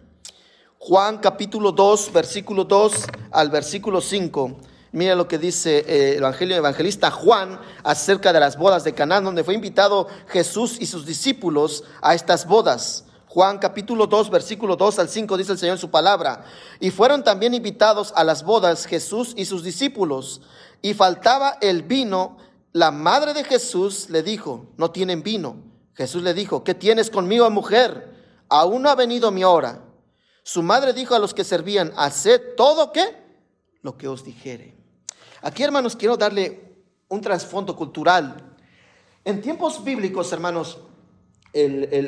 [0.77, 2.91] Juan capítulo 2, versículo 2
[3.31, 4.57] al versículo 5.
[4.91, 9.23] Mira lo que dice eh, el evangelio evangelista Juan acerca de las bodas de Canaán,
[9.23, 13.05] donde fue invitado Jesús y sus discípulos a estas bodas.
[13.27, 16.43] Juan capítulo 2, versículo 2 al 5 dice el Señor en su palabra.
[16.81, 20.41] Y fueron también invitados a las bodas Jesús y sus discípulos.
[20.81, 22.35] Y faltaba el vino.
[22.73, 25.57] La madre de Jesús le dijo, no tienen vino.
[25.93, 28.11] Jesús le dijo, ¿qué tienes conmigo, mujer?
[28.49, 29.79] Aún no ha venido mi hora.
[30.43, 33.15] Su madre dijo a los que servían, haced todo qué?
[33.83, 34.75] Lo que os dijere.
[35.43, 38.55] Aquí, hermanos, quiero darle un trasfondo cultural.
[39.23, 40.79] En tiempos bíblicos, hermanos,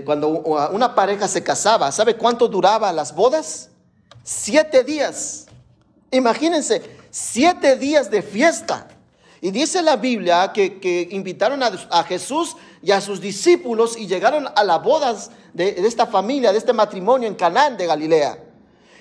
[0.04, 0.30] cuando
[0.72, 3.70] una pareja se casaba, ¿sabe cuánto duraba las bodas?
[4.24, 5.46] Siete días.
[6.10, 8.88] Imagínense, siete días de fiesta.
[9.46, 14.64] Y dice la Biblia que, invitaron a, Jesús y a sus discípulos y llegaron a
[14.64, 18.40] las bodas de, de esta familia, de este matrimonio en Canaán de Galilea.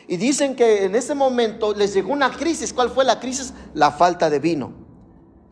[0.07, 2.75] Y dicen que en ese momento les llegó una crisis.
[2.75, 3.55] ¿Cuál fue la crisis?
[3.73, 4.84] La falta de vino.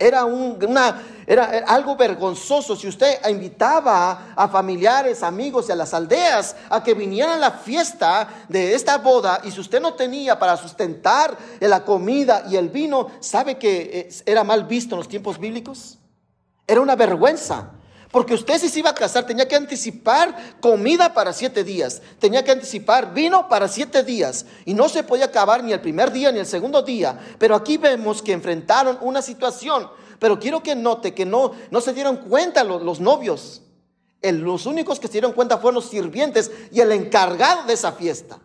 [0.03, 6.57] Era, una, era, algo vergonzoso si usted invitaba a familiares, amigos y a las aldeas
[6.69, 10.57] a que vinieran a la fiesta de esta boda y si usted no tenía para
[10.57, 15.99] sustentar la comida y el vino, ¿sabe que era mal visto en los tiempos bíblicos?
[16.67, 17.71] Era una vergüenza.
[18.13, 22.45] Porque usted si se iba a casar tenía que anticipar comida para siete días, tenía
[22.45, 26.31] que anticipar vino para siete días y no se podía acabar ni el primer día
[26.31, 27.19] ni el segundo día.
[27.39, 29.89] Pero aquí vemos que enfrentaron una situación.
[30.19, 33.63] Pero quiero que note que no, no se dieron cuenta los, novios.
[34.21, 38.39] los únicos que se dieron cuenta fueron los sirvientes y el encargado de esa fiesta.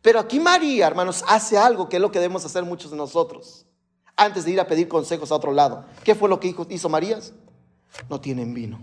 [0.00, 3.66] Pero aquí María, hermanos, hace algo que es lo que debemos hacer muchos de nosotros.
[4.14, 5.84] Antes de ir a pedir consejos a otro lado.
[6.04, 7.18] ¿Qué fue lo que hizo María?
[8.08, 8.80] No tienen vino.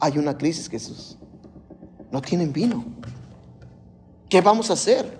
[0.00, 1.16] Hay una crisis, Jesús.
[2.10, 2.84] No tienen vino.
[4.28, 5.18] ¿Qué vamos a hacer?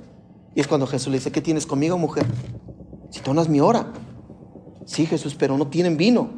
[0.54, 2.26] Y es cuando Jesús le dice, ¿qué tienes conmigo, mujer?
[3.10, 3.92] Si tú no mi hora.
[4.84, 6.30] Sí, Jesús, pero no tienen vino.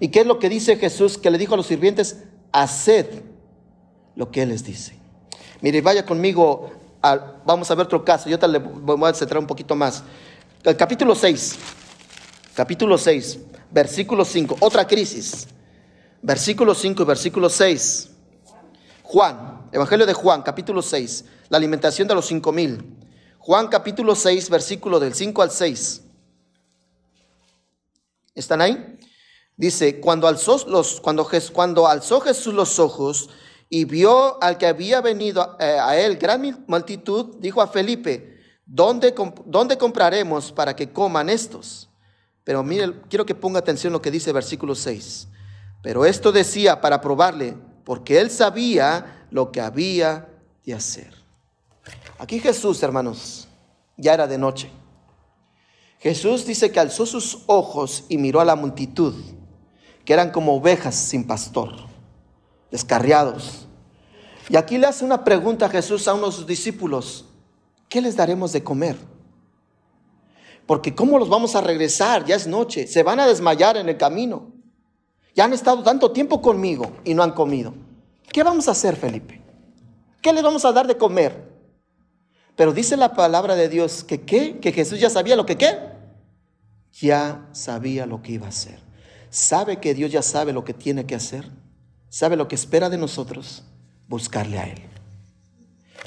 [0.00, 2.24] ¿Y qué es lo que dice Jesús que le dijo a los sirvientes?
[2.52, 3.22] Haced
[4.16, 4.96] lo que Él les dice.
[5.60, 6.70] Mire, vaya conmigo,
[7.46, 8.28] vamos a ver otro caso.
[8.28, 10.02] Yo te le voy a centrar un poquito más.
[10.78, 11.56] Capítulo 6,
[12.54, 13.38] capítulo 6,
[13.70, 15.46] versículo 5, otra crisis
[16.24, 18.10] versículo 5 y versículo 6.
[19.02, 22.96] Juan, Evangelio de Juan, capítulo 6, la alimentación de los cinco mil.
[23.38, 26.02] Juan capítulo 6, versículo del 5 al 6.
[28.34, 28.98] ¿Están ahí?
[29.54, 33.28] Dice, cuando alzó, los, cuando, cuando alzó Jesús los ojos
[33.68, 39.14] y vio al que había venido eh, a él gran multitud, dijo a Felipe, ¿dónde,
[39.44, 41.90] ¿dónde compraremos para que coman estos?
[42.44, 45.28] Pero mire, quiero que ponga atención lo que dice versículo 6.
[45.84, 50.30] Pero esto decía para probarle, porque él sabía lo que había
[50.64, 51.12] de hacer.
[52.18, 53.48] Aquí Jesús, hermanos,
[53.98, 54.70] ya era de noche.
[56.00, 59.14] Jesús dice que alzó sus ojos y miró a la multitud,
[60.06, 61.74] que eran como ovejas sin pastor,
[62.70, 63.66] descarriados.
[64.48, 67.26] Y aquí le hace una pregunta a Jesús a unos discípulos,
[67.90, 68.96] ¿qué les daremos de comer?
[70.66, 72.24] Porque ¿cómo los vamos a regresar?
[72.24, 74.53] Ya es noche, se van a desmayar en el camino.
[75.34, 77.74] Ya han estado tanto tiempo conmigo y no han comido.
[78.32, 79.40] ¿Qué vamos a hacer, Felipe?
[80.22, 81.52] ¿Qué les vamos a dar de comer?
[82.56, 85.76] Pero dice la palabra de Dios que qué, que Jesús ya sabía lo que qué.
[86.92, 88.78] Ya sabía lo que iba a hacer.
[89.28, 91.50] Sabe que Dios ya sabe lo que tiene que hacer.
[92.08, 93.64] Sabe lo que espera de nosotros.
[94.08, 94.80] Buscarle a Él.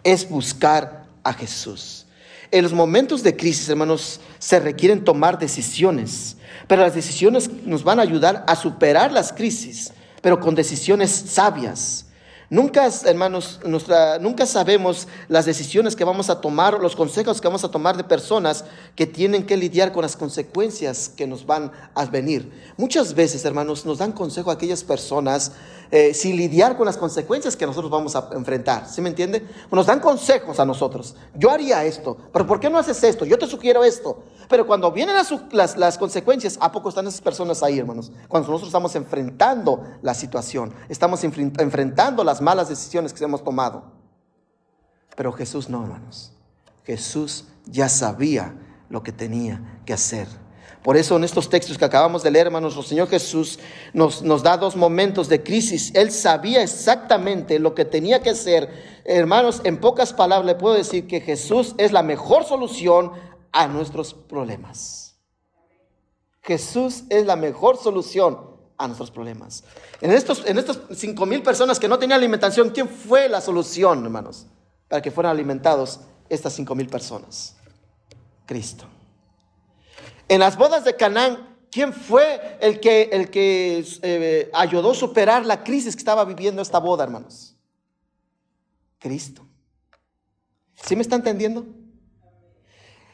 [0.04, 2.07] Es buscar a Jesús.
[2.52, 8.00] En los momentos de crisis, hermanos, se requieren tomar decisiones, pero las decisiones nos van
[8.00, 12.07] a ayudar a superar las crisis, pero con decisiones sabias.
[12.50, 13.60] Nunca, hermanos,
[14.22, 18.06] nunca sabemos las decisiones que vamos a tomar, los consejos que vamos a tomar de
[18.06, 18.64] personas
[18.96, 22.50] que tienen que lidiar con las consecuencias que nos van a venir.
[22.78, 25.52] Muchas veces, hermanos, nos dan consejo a aquellas personas
[25.92, 28.88] eh, sin lidiar con las consecuencias que nosotros vamos a enfrentar.
[28.90, 29.46] ¿Sí me entiende?
[29.72, 31.16] Nos dan consejos a nosotros.
[31.34, 33.26] Yo haría esto, pero ¿por qué no haces esto?
[33.26, 34.24] Yo te sugiero esto.
[34.50, 35.16] Pero cuando vienen
[35.52, 38.12] las, las, consecuencias, ¿a poco están esas personas ahí, hermanos?
[38.30, 43.84] Cuando nosotros estamos enfrentando la situación, estamos enfrentando las malas decisiones que hemos tomado.
[45.16, 46.32] Pero Jesús no, hermanos.
[46.86, 48.56] Jesús ya sabía
[48.90, 50.28] lo que tenía que hacer.
[50.84, 53.60] Por eso en estos textos que acabamos de leer, hermanos, el Señor Jesús
[53.94, 55.92] nos, nos da dos momentos de crisis.
[55.96, 59.02] Él sabía exactamente lo que tenía que hacer.
[59.04, 63.12] Hermanos, en pocas palabras le puedo decir que Jesús es la mejor solución
[63.52, 65.18] a nuestros problemas.
[66.42, 69.64] Jesús es la mejor solución a nuestros problemas.
[70.02, 74.04] En estos, en estos cinco mil personas que no tenían alimentación, ¿quién fue la solución,
[74.04, 74.48] hermanos?
[74.88, 77.56] Para que fueran alimentados estas cinco mil personas.
[78.46, 78.86] Cristo.
[80.28, 85.46] En las bodas de Canaán, ¿quién fue el que, el que eh, ayudó a superar
[85.46, 87.56] la crisis que estaba viviendo esta boda, hermanos?
[89.00, 89.46] Cristo.
[90.76, 91.66] ¿Sí me está entendiendo?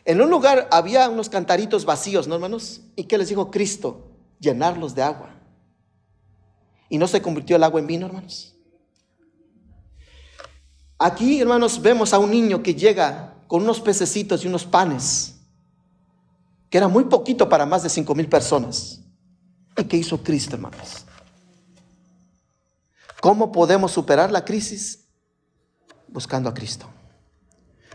[0.06, 2.82] En un lugar había unos cantaritos vacíos, ¿no, hermanos?
[2.96, 4.12] ¿Y qué les dijo Cristo?
[4.40, 5.30] Llenarlos de agua.
[6.94, 8.54] ¿Y no se convirtió el agua en vino, hermanos?
[11.00, 15.34] Aquí, hermanos, vemos a un niño que llega con unos pececitos y unos panes,
[16.70, 19.00] que era muy poquito para más de cinco mil personas.
[19.76, 21.04] ¿Y qué hizo Cristo, hermanos?
[23.22, 25.06] ¿Cómo podemos superar la crisis?
[26.08, 26.86] Buscando a Cristo.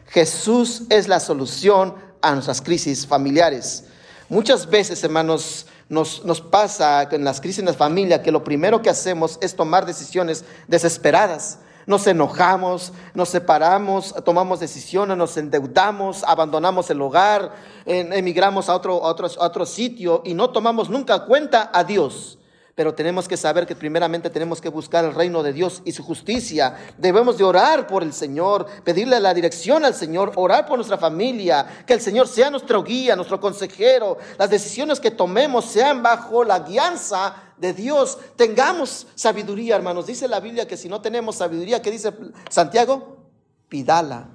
[0.09, 3.85] Jesús es la solución a nuestras crisis familiares.
[4.29, 8.83] Muchas veces, hermanos, nos, nos, pasa en las crisis en la familia que lo primero
[8.83, 11.61] que hacemos es tomar decisiones desesperadas.
[11.87, 17.53] Nos enojamos, nos separamos, tomamos decisiones, nos endeudamos, abandonamos el hogar,
[17.87, 22.39] emigramos a otro, a otro, a otro sitio y no tomamos nunca cuenta a Dios.
[22.79, 26.05] Pero tenemos que saber que primeramente tenemos que buscar el reino de Dios y su
[26.05, 26.77] justicia.
[26.97, 31.83] Debemos de orar por el Señor, pedirle la dirección al Señor, orar por nuestra familia,
[31.85, 34.19] que el Señor sea nuestro guía, nuestro consejero.
[34.39, 38.17] Las decisiones que tomemos sean bajo la guianza de Dios.
[38.37, 40.07] Tengamos sabiduría, hermanos.
[40.07, 42.15] Dice la Biblia que si no tenemos sabiduría, ¿qué dice
[42.49, 43.27] Santiago?
[43.69, 44.29] Pidala.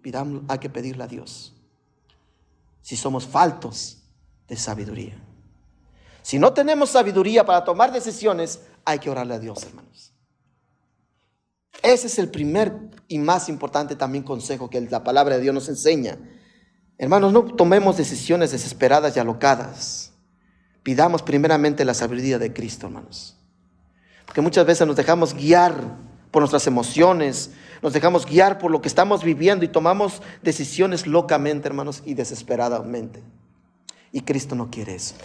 [0.00, 1.52] Pidamos, hay que pedirle a Dios.
[2.80, 3.98] Si somos faltos
[4.48, 5.23] de sabiduría.
[6.24, 10.14] Si no tenemos sabiduría para tomar decisiones, hay que orarle a Dios, hermanos.
[11.82, 12.72] Ese es el primer
[13.08, 16.16] y más importante también consejo que la palabra de Dios nos enseña.
[16.96, 20.12] Hermanos, no tomemos decisiones desesperadas y alocadas.
[20.82, 23.36] Pidamos primeramente la sabiduría de Cristo, hermanos.
[24.24, 25.74] Porque muchas veces nos dejamos guiar
[26.30, 27.50] por nuestras emociones,
[27.82, 33.22] nos dejamos guiar por lo que estamos viviendo y tomamos decisiones locamente, hermanos, y desesperadamente.
[34.10, 35.16] Y Cristo no quiere eso.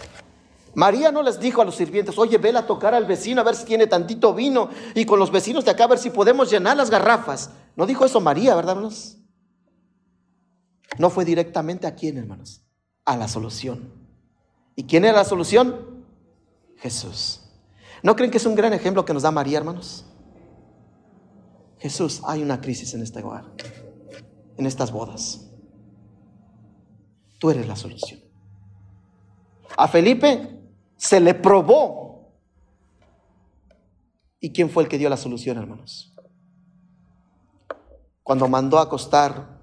[0.74, 3.56] María no les dijo a los sirvientes, oye, vela a tocar al vecino a ver
[3.56, 6.76] si tiene tantito vino y con los vecinos de acá a ver si podemos llenar
[6.76, 7.50] las garrafas.
[7.76, 9.18] No dijo eso María, ¿verdad, hermanos?
[10.98, 12.62] No fue directamente a quién, hermanos,
[13.04, 13.92] a la solución.
[14.76, 16.04] ¿Y quién era la solución?
[16.76, 17.42] Jesús.
[18.02, 20.06] ¿No creen que es un gran ejemplo que nos da María, hermanos?
[21.78, 23.44] Jesús, hay una crisis en este hogar,
[24.56, 25.50] en estas bodas.
[27.38, 28.20] Tú eres la solución.
[29.76, 30.59] A Felipe
[31.00, 32.30] se le probó.
[34.38, 36.14] ¿Y quién fue el que dio la solución, hermanos?
[38.22, 39.60] Cuando mandó a acostar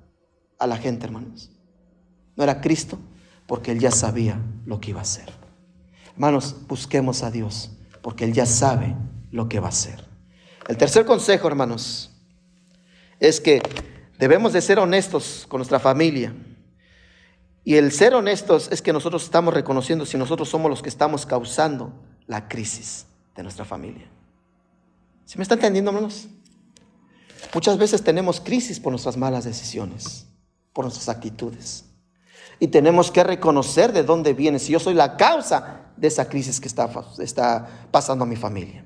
[0.58, 1.52] a la gente, hermanos.
[2.36, 2.98] No era Cristo,
[3.46, 5.32] porque Él ya sabía lo que iba a hacer.
[6.14, 7.70] Hermanos, busquemos a Dios,
[8.02, 8.96] porque Él ya sabe
[9.32, 10.06] lo que va a hacer.
[10.68, 12.12] El tercer consejo, hermanos,
[13.20, 13.62] es que
[14.18, 16.34] debemos de ser honestos con nuestra familia.
[17.68, 21.26] Y el ser honestos es que nosotros estamos reconociendo si nosotros somos los que estamos
[21.26, 21.92] causando
[22.26, 24.08] la crisis de nuestra familia.
[25.26, 26.30] ¿Se me está entendiendo, hermanos?
[27.54, 30.28] Muchas veces tenemos crisis por nuestras malas decisiones,
[30.72, 31.84] por nuestras actitudes.
[32.58, 36.62] Y tenemos que reconocer de dónde viene, si yo soy la causa de esa crisis
[36.62, 38.86] que está, está pasando a mi familia.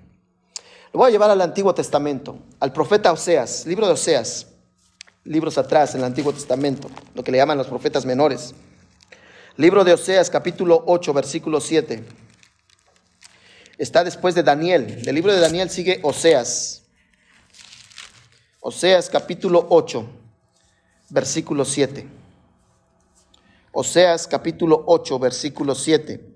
[0.91, 4.47] Lo voy a llevar al Antiguo Testamento, al profeta Oseas, libro de Oseas,
[5.23, 8.55] libros atrás en el Antiguo Testamento, lo que le llaman los profetas menores.
[9.57, 12.05] Libro de Oseas, capítulo 8, versículo 7.
[13.77, 15.01] Está después de Daniel.
[15.01, 16.83] Del libro de Daniel sigue Oseas.
[18.61, 20.07] Oseas, capítulo 8,
[21.09, 22.07] versículo 7.
[23.73, 26.27] Oseas, capítulo 8, versículo 7.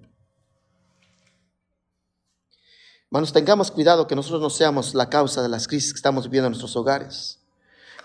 [3.09, 6.47] Hermanos, tengamos cuidado que nosotros no seamos la causa de las crisis que estamos viviendo
[6.47, 7.39] en nuestros hogares.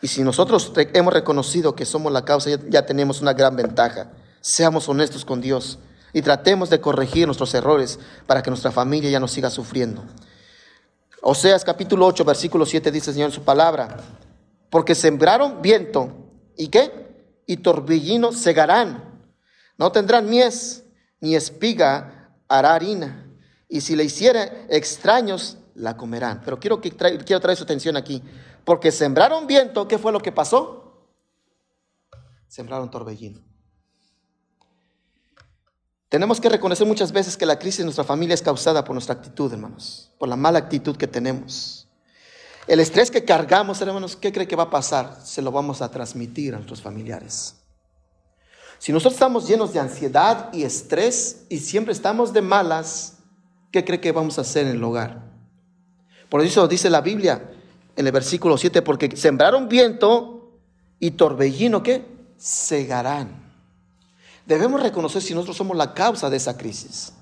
[0.02, 4.12] Y si nosotros hemos reconocido que somos la causa, ya tenemos una gran ventaja.
[4.40, 5.78] Seamos honestos con Dios
[6.12, 10.04] y tratemos de corregir nuestros errores para que nuestra familia ya no siga sufriendo.
[11.22, 13.98] Oseas capítulo 8, versículo 7 dice el Señor en su palabra,
[14.70, 16.12] porque sembraron viento
[16.56, 17.10] y qué?
[17.46, 19.04] Y torbellino segarán.
[19.76, 20.84] No tendrán mies
[21.20, 23.26] ni espiga hará harina.
[23.68, 26.42] Y si le hiciera extraños, la comerán.
[26.44, 28.22] Pero quiero, que quiero traer su atención aquí.
[28.64, 31.06] Porque sembraron viento, ¿qué fue lo que pasó?
[32.48, 33.49] Sembraron torbellino.
[36.10, 39.14] Tenemos que reconocer muchas veces que la crisis de nuestra familia es causada por nuestra
[39.14, 41.86] actitud, hermanos, por la mala actitud que tenemos.
[42.66, 45.20] El estrés que cargamos, hermanos, ¿qué cree que va a pasar?
[45.24, 47.54] Se lo vamos a transmitir a nuestros familiares.
[48.80, 53.18] Si nosotros estamos llenos de ansiedad y estrés y siempre estamos de malas,
[53.70, 55.22] ¿qué cree que vamos a hacer en el hogar?
[56.28, 57.52] Por eso dice la Biblia
[57.94, 60.58] en el versículo 7, porque sembraron viento
[60.98, 62.04] y torbellino, ¿qué?
[62.36, 63.49] Segarán.
[64.46, 67.12] Debemos reconocer si nosotros somos la causa de esa crisis.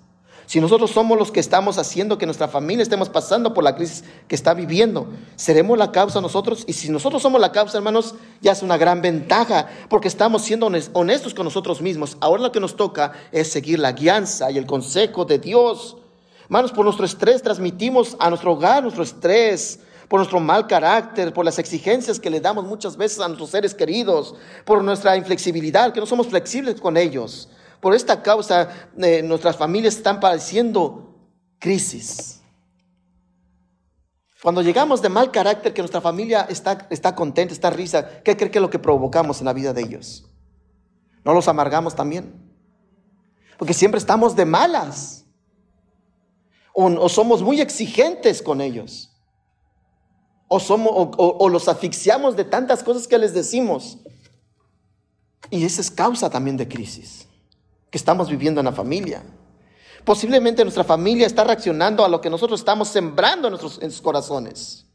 [0.48, 4.02] Si nosotros somos los que estamos haciendo que nuestra familia estemos pasando por la crisis
[4.28, 5.06] que está viviendo,
[5.36, 6.64] seremos la causa nosotros.
[6.66, 10.70] Y si nosotros somos la causa, hermanos, ya es una gran ventaja porque estamos siendo
[10.94, 12.16] honestos con nosotros mismos.
[12.20, 15.98] Ahora lo que nos toca es seguir la guianza y el consejo de Dios.
[16.44, 21.44] Hermanos, por nuestro estrés transmitimos a nuestro hogar nuestro estrés, por nuestro mal carácter, por
[21.44, 24.34] las exigencias que le damos muchas veces a nuestros seres queridos,
[24.64, 27.48] por nuestra inflexibilidad, que no somos flexibles con ellos.
[27.80, 31.14] Por esta causa eh, nuestras familias están padeciendo
[31.59, 32.40] crisis.
[34.42, 38.50] Cuando llegamos de mal carácter, que nuestra familia está, está contenta, está risa, ¿qué cree
[38.50, 40.26] que es lo que provocamos en la vida de ellos?
[41.24, 42.32] ¿No los amargamos también?
[43.59, 45.26] Porque siempre estamos de malas.
[46.72, 49.07] O, somos muy exigentes con ellos.
[50.49, 53.99] O, los asfixiamos de tantas cosas que les decimos.
[55.51, 57.26] Y esa es causa también de crisis
[57.90, 59.22] que estamos viviendo en la familia.
[60.05, 64.86] Posiblemente nuestra familia está reaccionando a lo que nosotros estamos sembrando en sus corazones.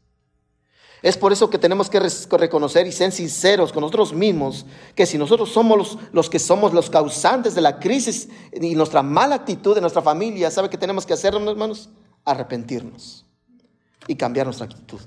[1.04, 5.18] Es por eso que tenemos que reconocer y ser sinceros con nosotros mismos, que si
[5.18, 9.74] nosotros somos los, los, que somos los causantes de la crisis y nuestra mala actitud
[9.74, 11.90] de nuestra familia, ¿sabe qué tenemos que hacer, hermanos?
[12.24, 13.26] Arrepentirnos
[14.08, 15.00] y cambiar nuestra actitud.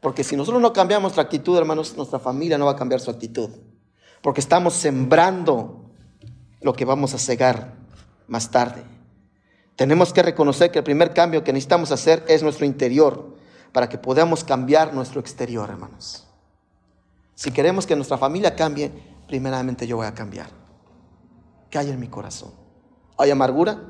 [0.00, 3.10] Porque si nosotros no cambiamos nuestra actitud, hermanos, nuestra familia no va a cambiar su
[3.10, 3.50] actitud.
[4.22, 5.90] Porque estamos sembrando
[6.60, 7.74] lo que vamos a cegar
[8.26, 8.82] más tarde.
[9.76, 13.36] Tenemos que reconocer que el primer cambio que necesitamos hacer es nuestro interior
[13.72, 16.26] para que podamos cambiar nuestro exterior, hermanos.
[17.34, 18.90] Si queremos que nuestra familia cambie,
[19.28, 20.50] primeramente yo voy a cambiar.
[21.70, 22.52] ¿Qué hay en mi corazón?
[23.16, 23.80] ¿Hay amargura?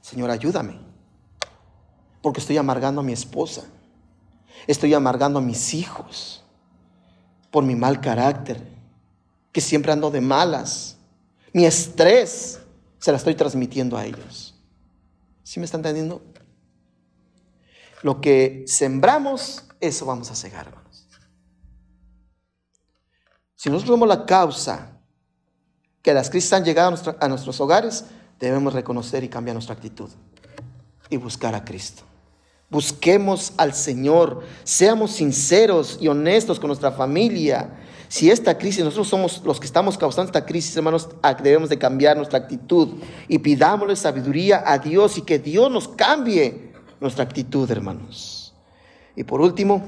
[0.00, 0.80] Señor, ayúdame.
[2.22, 3.64] Porque estoy amargando a mi esposa.
[4.66, 6.42] Estoy amargando a mis hijos
[7.50, 8.62] por mi mal carácter,
[9.52, 10.96] que siempre ando de malas
[11.52, 12.60] mi estrés
[12.98, 14.54] se la estoy transmitiendo a ellos.
[15.42, 16.22] ¿Sí me están entendiendo?
[18.02, 20.72] Lo que sembramos, eso vamos a cegar.
[23.56, 24.92] Si nosotros somos la causa
[26.02, 28.06] que las crisis han llegado a nuestros hogares,
[28.38, 30.08] debemos reconocer y cambiar nuestra actitud
[31.10, 32.04] y buscar a Cristo.
[32.70, 37.76] Busquemos al Señor, seamos sinceros y honestos con nuestra familia,
[38.10, 41.08] si esta crisis, nosotros somos los que estamos causando esta crisis, hermanos,
[41.44, 42.96] debemos de cambiar nuestra actitud
[43.28, 48.52] y pidámosle sabiduría a Dios y que Dios nos cambie nuestra actitud, hermanos.
[49.14, 49.84] Y por último,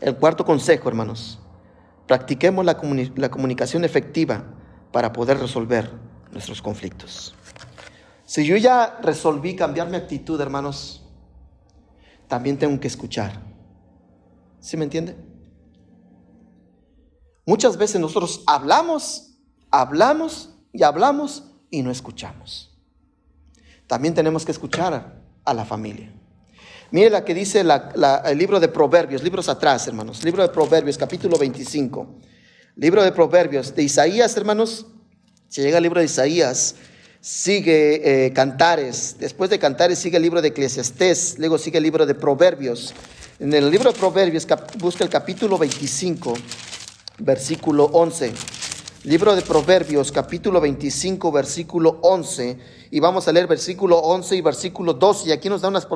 [0.00, 1.38] el cuarto consejo, hermanos,
[2.08, 2.76] practiquemos la,
[3.14, 4.42] la comunicación efectiva
[4.90, 5.92] para poder resolver
[6.32, 7.36] nuestros conflictos.
[8.24, 11.04] Si yo ya resolví cambiar mi actitud, hermanos,
[12.30, 13.42] también tengo que escuchar.
[14.60, 15.16] ¿Sí me entiende?
[17.44, 19.36] Muchas veces nosotros hablamos,
[19.72, 22.80] hablamos y hablamos y no escuchamos.
[23.88, 26.12] También tenemos que escuchar a la familia.
[26.92, 30.22] Mire la que dice el libro de Proverbios, libros atrás, hermanos.
[30.22, 32.20] Libro de Proverbios, capítulo 25.
[32.76, 34.86] Libro de Proverbios, de Isaías, hermanos.
[35.48, 36.76] Se llega al libro de Isaías,
[37.20, 39.16] sigue eh, Cantares.
[39.18, 41.38] Después de Cantares sigue el libro de Eclesiastés.
[41.38, 42.94] Luego sigue el libro de Proverbios.
[43.38, 44.46] En el libro de Proverbios
[44.78, 46.34] busca el capítulo 25
[47.20, 48.32] versículo 11.
[49.04, 52.58] Libro de Proverbios, capítulo 25, versículo 11.
[52.90, 55.28] Y vamos a leer versículo 11 y versículo 12.
[55.28, 55.86] Y aquí nos da unas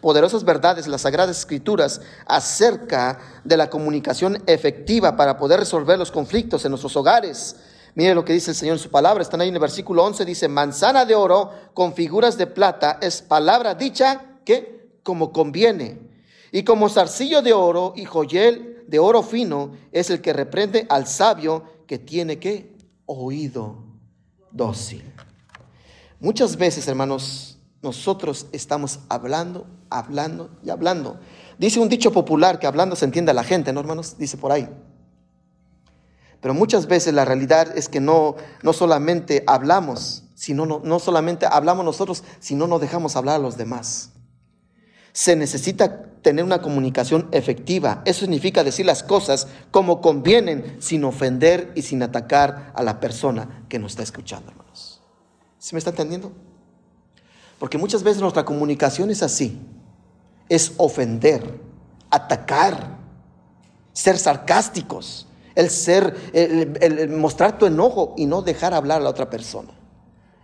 [0.00, 6.64] poderosas verdades, las sagradas escrituras, acerca de la comunicación efectiva para poder resolver los conflictos
[6.64, 7.56] en nuestros hogares.
[7.94, 9.22] Mire lo que dice el Señor en su palabra.
[9.22, 10.24] Están ahí en el versículo 11.
[10.24, 15.98] Dice, manzana de oro con figuras de plata es palabra dicha que como conviene.
[16.52, 21.06] Y como zarcillo de oro y joyel de oro fino es el que reprende al
[21.06, 22.76] sabio que tiene que
[23.06, 23.84] oído
[24.50, 25.04] dócil.
[26.20, 31.18] Muchas veces, hermanos, nosotros estamos hablando, hablando y hablando.
[31.58, 34.16] Dice un dicho popular que hablando se entiende a la gente, ¿no, hermanos?
[34.18, 34.68] Dice por ahí.
[36.42, 41.46] Pero muchas veces la realidad es que no, no solamente hablamos, sino no, no solamente
[41.46, 44.10] hablamos nosotros, sino no dejamos hablar a los demás.
[45.12, 48.02] Se necesita tener una comunicación efectiva.
[48.04, 53.64] Eso significa decir las cosas como convienen, sin ofender y sin atacar a la persona
[53.68, 55.00] que nos está escuchando, hermanos.
[55.58, 56.32] ¿Se me está entendiendo?
[57.60, 59.60] Porque muchas veces nuestra comunicación es así.
[60.48, 61.60] Es ofender,
[62.10, 62.98] atacar,
[63.92, 69.30] ser sarcásticos, el ser, el mostrar tu enojo y no dejar hablar a la otra
[69.30, 69.72] persona.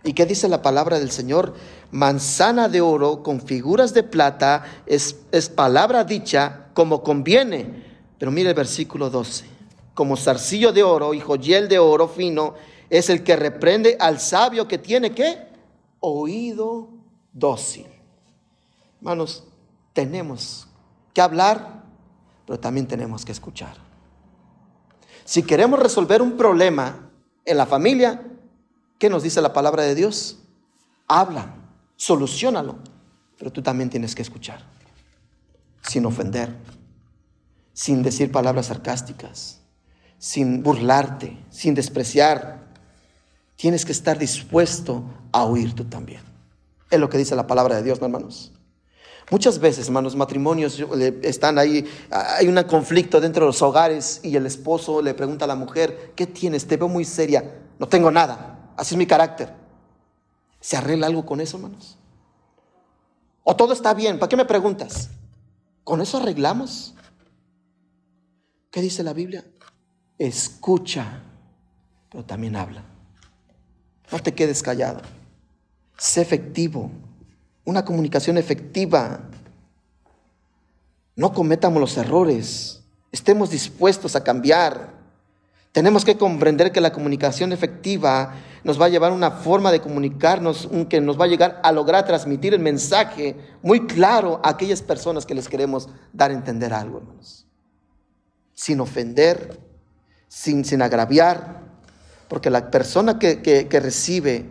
[0.03, 1.53] ¿Y qué dice la palabra del Señor?
[1.91, 7.83] Manzana de oro con figuras de plata es, es palabra dicha como conviene.
[8.17, 9.45] Pero mire el versículo 12.
[9.93, 12.53] Como zarcillo de oro y joyel de oro fino
[12.89, 15.37] es el que reprende al sabio que tiene que
[15.99, 16.87] oído
[17.33, 17.87] dócil.
[18.99, 19.43] Hermanos,
[19.93, 20.67] tenemos
[21.13, 21.83] que hablar,
[22.45, 23.88] pero también tenemos que escuchar.
[25.29, 27.07] Si queremos resolver un problema
[27.45, 28.23] en la familia,
[28.97, 30.39] ¿qué nos dice la palabra de Dios?
[31.07, 31.53] Habla,
[31.97, 32.79] solucionalo,
[33.37, 34.63] pero tú también tienes que escuchar,
[35.83, 36.55] sin ofender,
[37.73, 39.59] sin decir palabras sarcásticas,
[40.17, 42.65] sin burlarte, sin despreciar.
[43.55, 46.23] Tienes que estar dispuesto a oír tú también.
[46.89, 48.51] Es lo que dice la palabra de Dios, hermanos.
[49.31, 50.83] Muchas veces, hermanos, matrimonios
[51.21, 55.47] están ahí, hay un conflicto dentro de los hogares y el esposo le pregunta a
[55.47, 56.65] la mujer, ¿qué tienes?
[56.65, 57.59] Te veo muy seria.
[57.77, 58.73] No tengo nada.
[58.75, 59.53] Así es mi carácter.
[60.59, 61.97] ¿Se arregla algo con eso, hermanos?
[63.43, 64.17] ¿O todo está bien?
[64.17, 65.09] ¿Para qué me preguntas?
[65.83, 66.95] ¿Con eso arreglamos?
[68.71, 69.45] ¿Qué dice la Biblia?
[70.17, 71.21] Escucha,
[72.09, 72.83] pero también habla.
[74.11, 75.01] No te quedes callado.
[75.97, 76.91] Sé efectivo
[77.69, 79.21] una comunicación efectiva.
[81.15, 84.97] No cometamos los errores, estemos dispuestos a cambiar.
[85.71, 89.81] Tenemos que comprender que la comunicación efectiva nos va a llevar a una forma de
[89.81, 94.81] comunicarnos que nos va a llegar a lograr transmitir el mensaje muy claro a aquellas
[94.81, 97.45] personas que les queremos dar a entender algo, hermanos.
[98.53, 99.59] Sin ofender,
[100.27, 101.61] sin, sin agraviar,
[102.27, 104.45] porque la persona que, recibe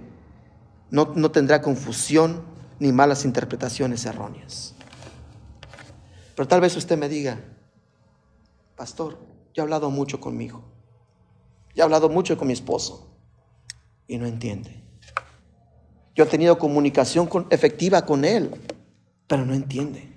[0.90, 2.42] no, no tendrá confusión,
[2.78, 4.74] ni malas interpretaciones erróneas.
[6.34, 7.40] Pero tal vez usted me diga,
[8.76, 9.18] pastor,
[9.52, 10.62] yo he hablado mucho conmigo,
[11.74, 13.16] yo he hablado mucho con mi esposo
[14.06, 14.82] y no entiende.
[16.14, 18.50] Yo he tenido comunicación efectiva con él,
[19.26, 20.12] pero no entiende.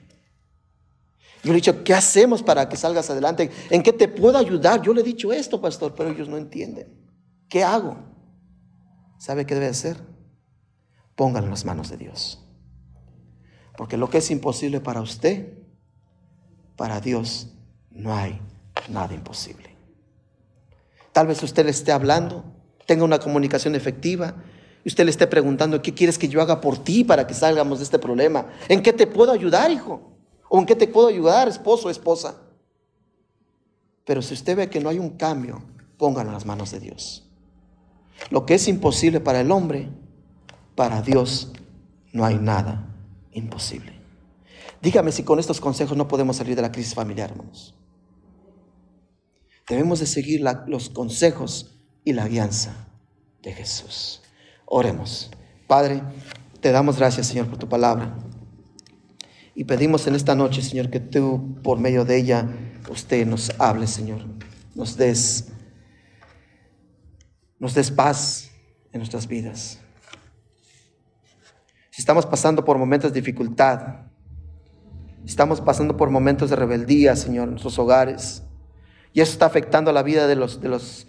[1.44, 3.50] Yo le he dicho, ¿qué hacemos para que salgas adelante?
[3.70, 4.82] ¿En qué te puedo ayudar?
[4.82, 6.88] Yo le he dicho esto, pastor, pero ellos no entienden.
[7.50, 7.98] ¿Qué hago?
[9.18, 9.98] ¿Sabe qué debe hacer?
[11.16, 12.41] Póngalo en las manos de Dios.
[13.82, 15.54] Porque lo que es imposible para usted,
[16.76, 17.48] para Dios
[17.90, 18.40] no hay
[18.90, 19.76] nada imposible.
[21.12, 22.46] Tal vez usted le esté hablando,
[22.86, 24.36] tenga una comunicación efectiva,
[24.86, 27.80] y usted le esté preguntando, ¿qué quieres que yo haga por ti para que salgamos
[27.80, 28.46] de este problema?
[28.70, 30.12] ¿En qué te puedo ayudar, hijo?
[30.48, 32.36] ¿O en qué te puedo ayudar, esposo o esposa?
[34.06, 35.64] Pero si usted ve que no hay un cambio,
[35.98, 37.28] póngalo en las manos de Dios.
[38.30, 39.90] Lo que es imposible para el hombre,
[40.76, 41.52] para Dios
[42.14, 42.90] no hay nada
[43.34, 43.94] imposible.
[44.82, 47.76] Dígame si con estos consejos no podemos salir de la crisis familiar, hermanos.
[49.68, 52.88] Debemos de seguir los consejos y la guianza
[53.42, 54.22] de Jesús.
[54.66, 55.32] Oremos.
[55.68, 56.02] Padre,
[56.60, 58.18] te damos gracias, Señor, por tu palabra.
[59.54, 62.50] Y pedimos en esta noche, Señor, que tú, por medio de ella,
[62.90, 64.26] usted nos hable, Señor.
[64.74, 65.50] Nos des,
[67.60, 68.52] nos des paz
[68.92, 69.80] en nuestras vidas
[71.92, 74.06] si estamos pasando por momentos de dificultad,
[75.26, 78.44] estamos pasando por momentos de rebeldía, Señor, en nuestros hogares,
[79.12, 81.06] y eso está afectando la vida de los, de los,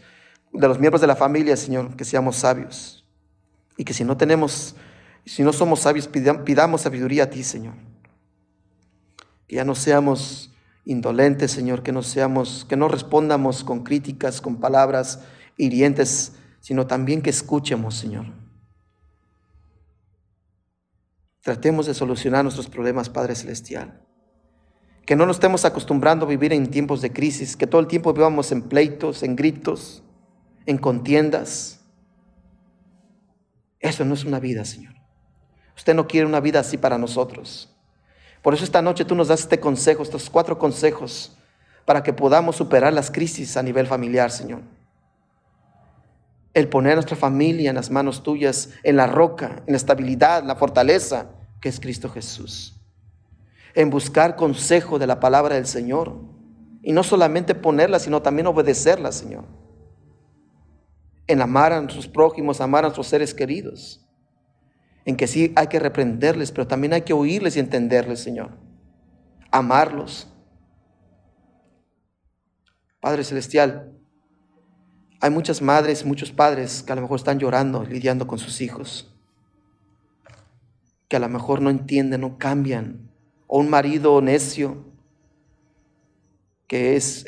[0.53, 3.07] de los miembros de la familia, Señor, que seamos sabios.
[3.77, 4.75] Y que si no tenemos,
[5.25, 7.75] si no somos sabios, pidamos sabiduría a ti, Señor.
[9.47, 10.53] Que ya no seamos
[10.85, 15.21] indolentes, Señor, que no seamos, que no respondamos con críticas, con palabras
[15.57, 18.42] hirientes, sino también que escuchemos, Señor
[21.43, 24.01] Tratemos de solucionar nuestros problemas, Padre Celestial.
[25.05, 28.13] Que no nos estemos acostumbrando a vivir en tiempos de crisis, que todo el tiempo
[28.13, 30.05] vivamos en pleitos, en gritos,
[30.67, 31.81] en contiendas.
[33.81, 34.95] Eso no es una vida, Señor.
[35.77, 37.75] Usted no quiere una vida así para nosotros.
[38.41, 41.37] Por eso esta noche tú nos das este consejo, estos cuatro consejos,
[41.85, 44.61] para que podamos superar las crisis a nivel familiar, Señor.
[46.55, 50.41] El poner a nuestra familia en las manos tuyas, en la roca, en la estabilidad,
[50.41, 51.31] en la fortaleza
[51.61, 52.79] que es Cristo Jesús.
[53.75, 56.15] En buscar consejo de la palabra del Señor.
[56.83, 59.45] Y no solamente ponerla, sino también obedecerla, Señor.
[61.27, 64.05] En amar a nuestros prójimos, amar a nuestros seres queridos.
[65.05, 68.51] En que sí hay que reprenderles, pero también hay que oírles y entenderles, Señor.
[69.51, 70.29] Amarlos.
[73.01, 73.92] Padre Celestial,
[75.23, 79.09] hay muchas madres, muchos padres que a lo mejor están llorando, lidiando con sus hijos,
[81.07, 83.09] que a lo mejor no entienden, no cambian,
[83.47, 84.85] o un marido necio
[86.67, 87.25] que es,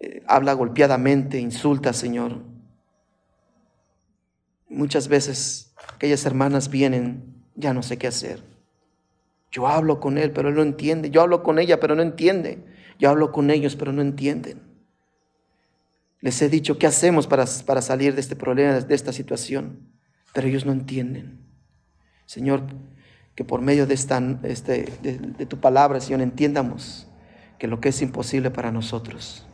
[0.00, 2.44] eh, habla golpeadamente, insulta, Señor.
[4.68, 8.44] Muchas veces aquellas hermanas vienen, ya no sé qué hacer.
[9.50, 11.10] Yo hablo con él, pero él no entiende.
[11.10, 12.62] Yo hablo con ella, pero no entiende.
[13.00, 14.75] Yo hablo con ellos, pero no entienden.
[16.20, 19.80] Les he dicho qué hacemos para, para salir de este problema, de esta situación,
[20.32, 21.40] pero ellos no entienden.
[22.26, 22.62] Señor,
[23.36, 27.06] que por medio de, esta, este, de, tu palabra, Señor, entiendamos
[27.58, 29.46] que lo que es imposible para nosotros,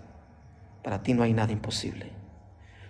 [0.85, 2.13] para ti no hay nada imposible.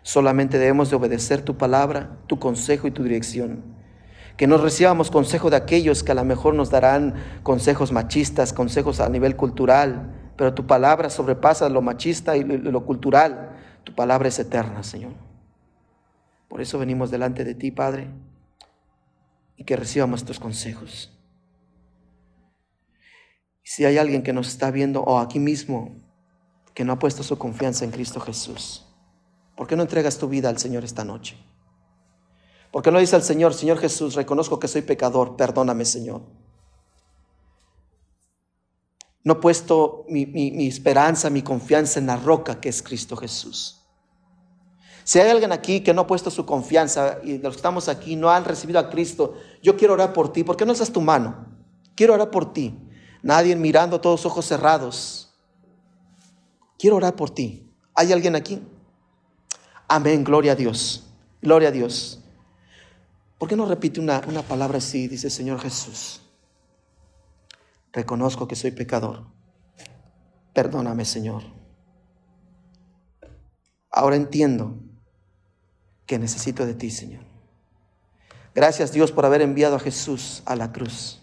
[0.02, 3.62] Solamente debemos de obedecer tu palabra, tu consejo y tu dirección.
[4.36, 9.00] Que no recibamos consejo de aquellos que a lo mejor nos darán consejos machistas, consejos
[9.00, 13.51] a nivel cultural, pero tu palabra sobrepasa lo machista y lo cultural.
[13.84, 15.12] Tu palabra es eterna, Señor.
[16.48, 18.08] Por eso venimos delante de ti, Padre,
[19.56, 21.10] y que recibamos tus consejos.
[23.62, 25.96] Si hay alguien que nos está viendo o aquí mismo
[26.74, 28.86] que no ha puesto su confianza en Cristo Jesús,
[29.56, 31.36] ¿por qué no entregas tu vida al Señor esta noche?
[32.70, 36.22] ¿Por qué no dice al Señor, Señor Jesús, reconozco que soy pecador, perdóname, Señor?
[39.24, 43.80] No he puesto mi, esperanza, mi confianza en la roca que es Cristo Jesús.
[45.04, 48.16] Si hay alguien aquí que no ha puesto su confianza y los que estamos aquí
[48.16, 50.44] no han recibido a Cristo, yo quiero orar por ti.
[50.44, 51.46] ¿Por qué no alzas tu mano?
[51.94, 52.78] Quiero orar por ti.
[53.22, 55.32] Nadie mirando, todos ojos cerrados.
[56.78, 57.68] Quiero orar por ti.
[57.94, 58.60] ¿Hay alguien aquí?
[59.86, 61.04] Amén, gloria a Dios.
[61.40, 62.20] Gloria a Dios.
[63.38, 65.06] ¿Por qué no repite una, una palabra así?
[65.08, 66.22] Dice Señor Jesús
[67.92, 69.26] reconozco que soy pecador.
[70.52, 71.42] Perdóname, Señor.
[73.90, 74.80] Ahora entiendo
[76.06, 77.24] que necesito de ti, Señor.
[78.54, 81.22] Gracias Dios por haber enviado a Jesús a la cruz.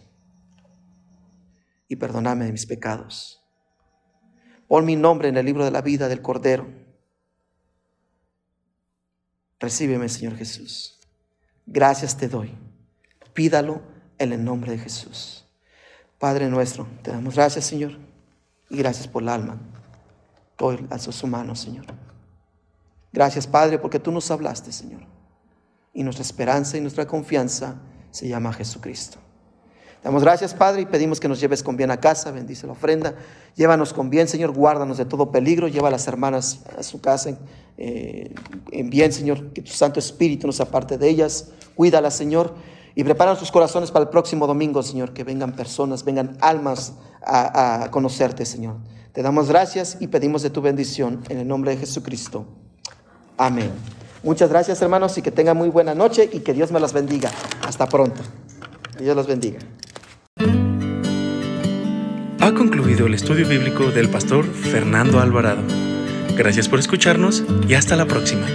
[1.87, 3.43] Y perdóname de mis pecados.
[4.67, 6.67] Pon mi nombre en el libro de la vida del Cordero.
[9.59, 10.99] Recíbeme, Señor Jesús.
[11.65, 12.55] Gracias te doy.
[13.33, 13.81] Pídalo
[14.17, 15.48] en el nombre de Jesús.
[16.19, 17.97] Padre nuestro, te damos gracias, Señor,
[18.69, 19.57] y gracias por el alma.
[20.59, 21.85] Hoy a sus humanos, Señor.
[23.13, 24.99] Gracias, Padre, porque tú nos hablaste, Señor.
[25.93, 27.75] Y nuestra esperanza y nuestra confianza
[28.11, 29.17] se llama Jesucristo.
[30.03, 32.31] Damos gracias, Padre, y pedimos que nos lleves con bien a casa.
[32.31, 33.15] Bendice la ofrenda.
[33.55, 34.51] Llévanos con bien, Señor.
[34.51, 35.69] Guárdanos de todo peligro.
[35.69, 37.37] Lleva a las hermanas a su casa
[37.77, 38.33] eh,
[38.71, 39.51] en bien, Señor.
[39.53, 41.51] Que tu Santo Espíritu nos aparte de ellas.
[41.75, 42.55] Cuídalas, Señor.
[42.95, 46.93] Y prepara sus corazones para el próximo domingo, Señor, que vengan personas, vengan almas
[47.25, 48.77] a, conocerte, Señor.
[49.13, 52.45] Te damos gracias y pedimos de tu bendición en el nombre de Jesucristo.
[53.37, 53.71] Amén.
[54.23, 57.31] Muchas gracias, hermanos, y que tengan muy buena noche y que Dios me las bendiga.
[57.65, 58.21] Hasta pronto.
[58.99, 59.59] Dios los bendiga.
[62.41, 65.61] Ha concluido el estudio bíblico del pastor Fernando Alvarado.
[66.37, 68.47] Gracias por escucharnos y hasta la próxima.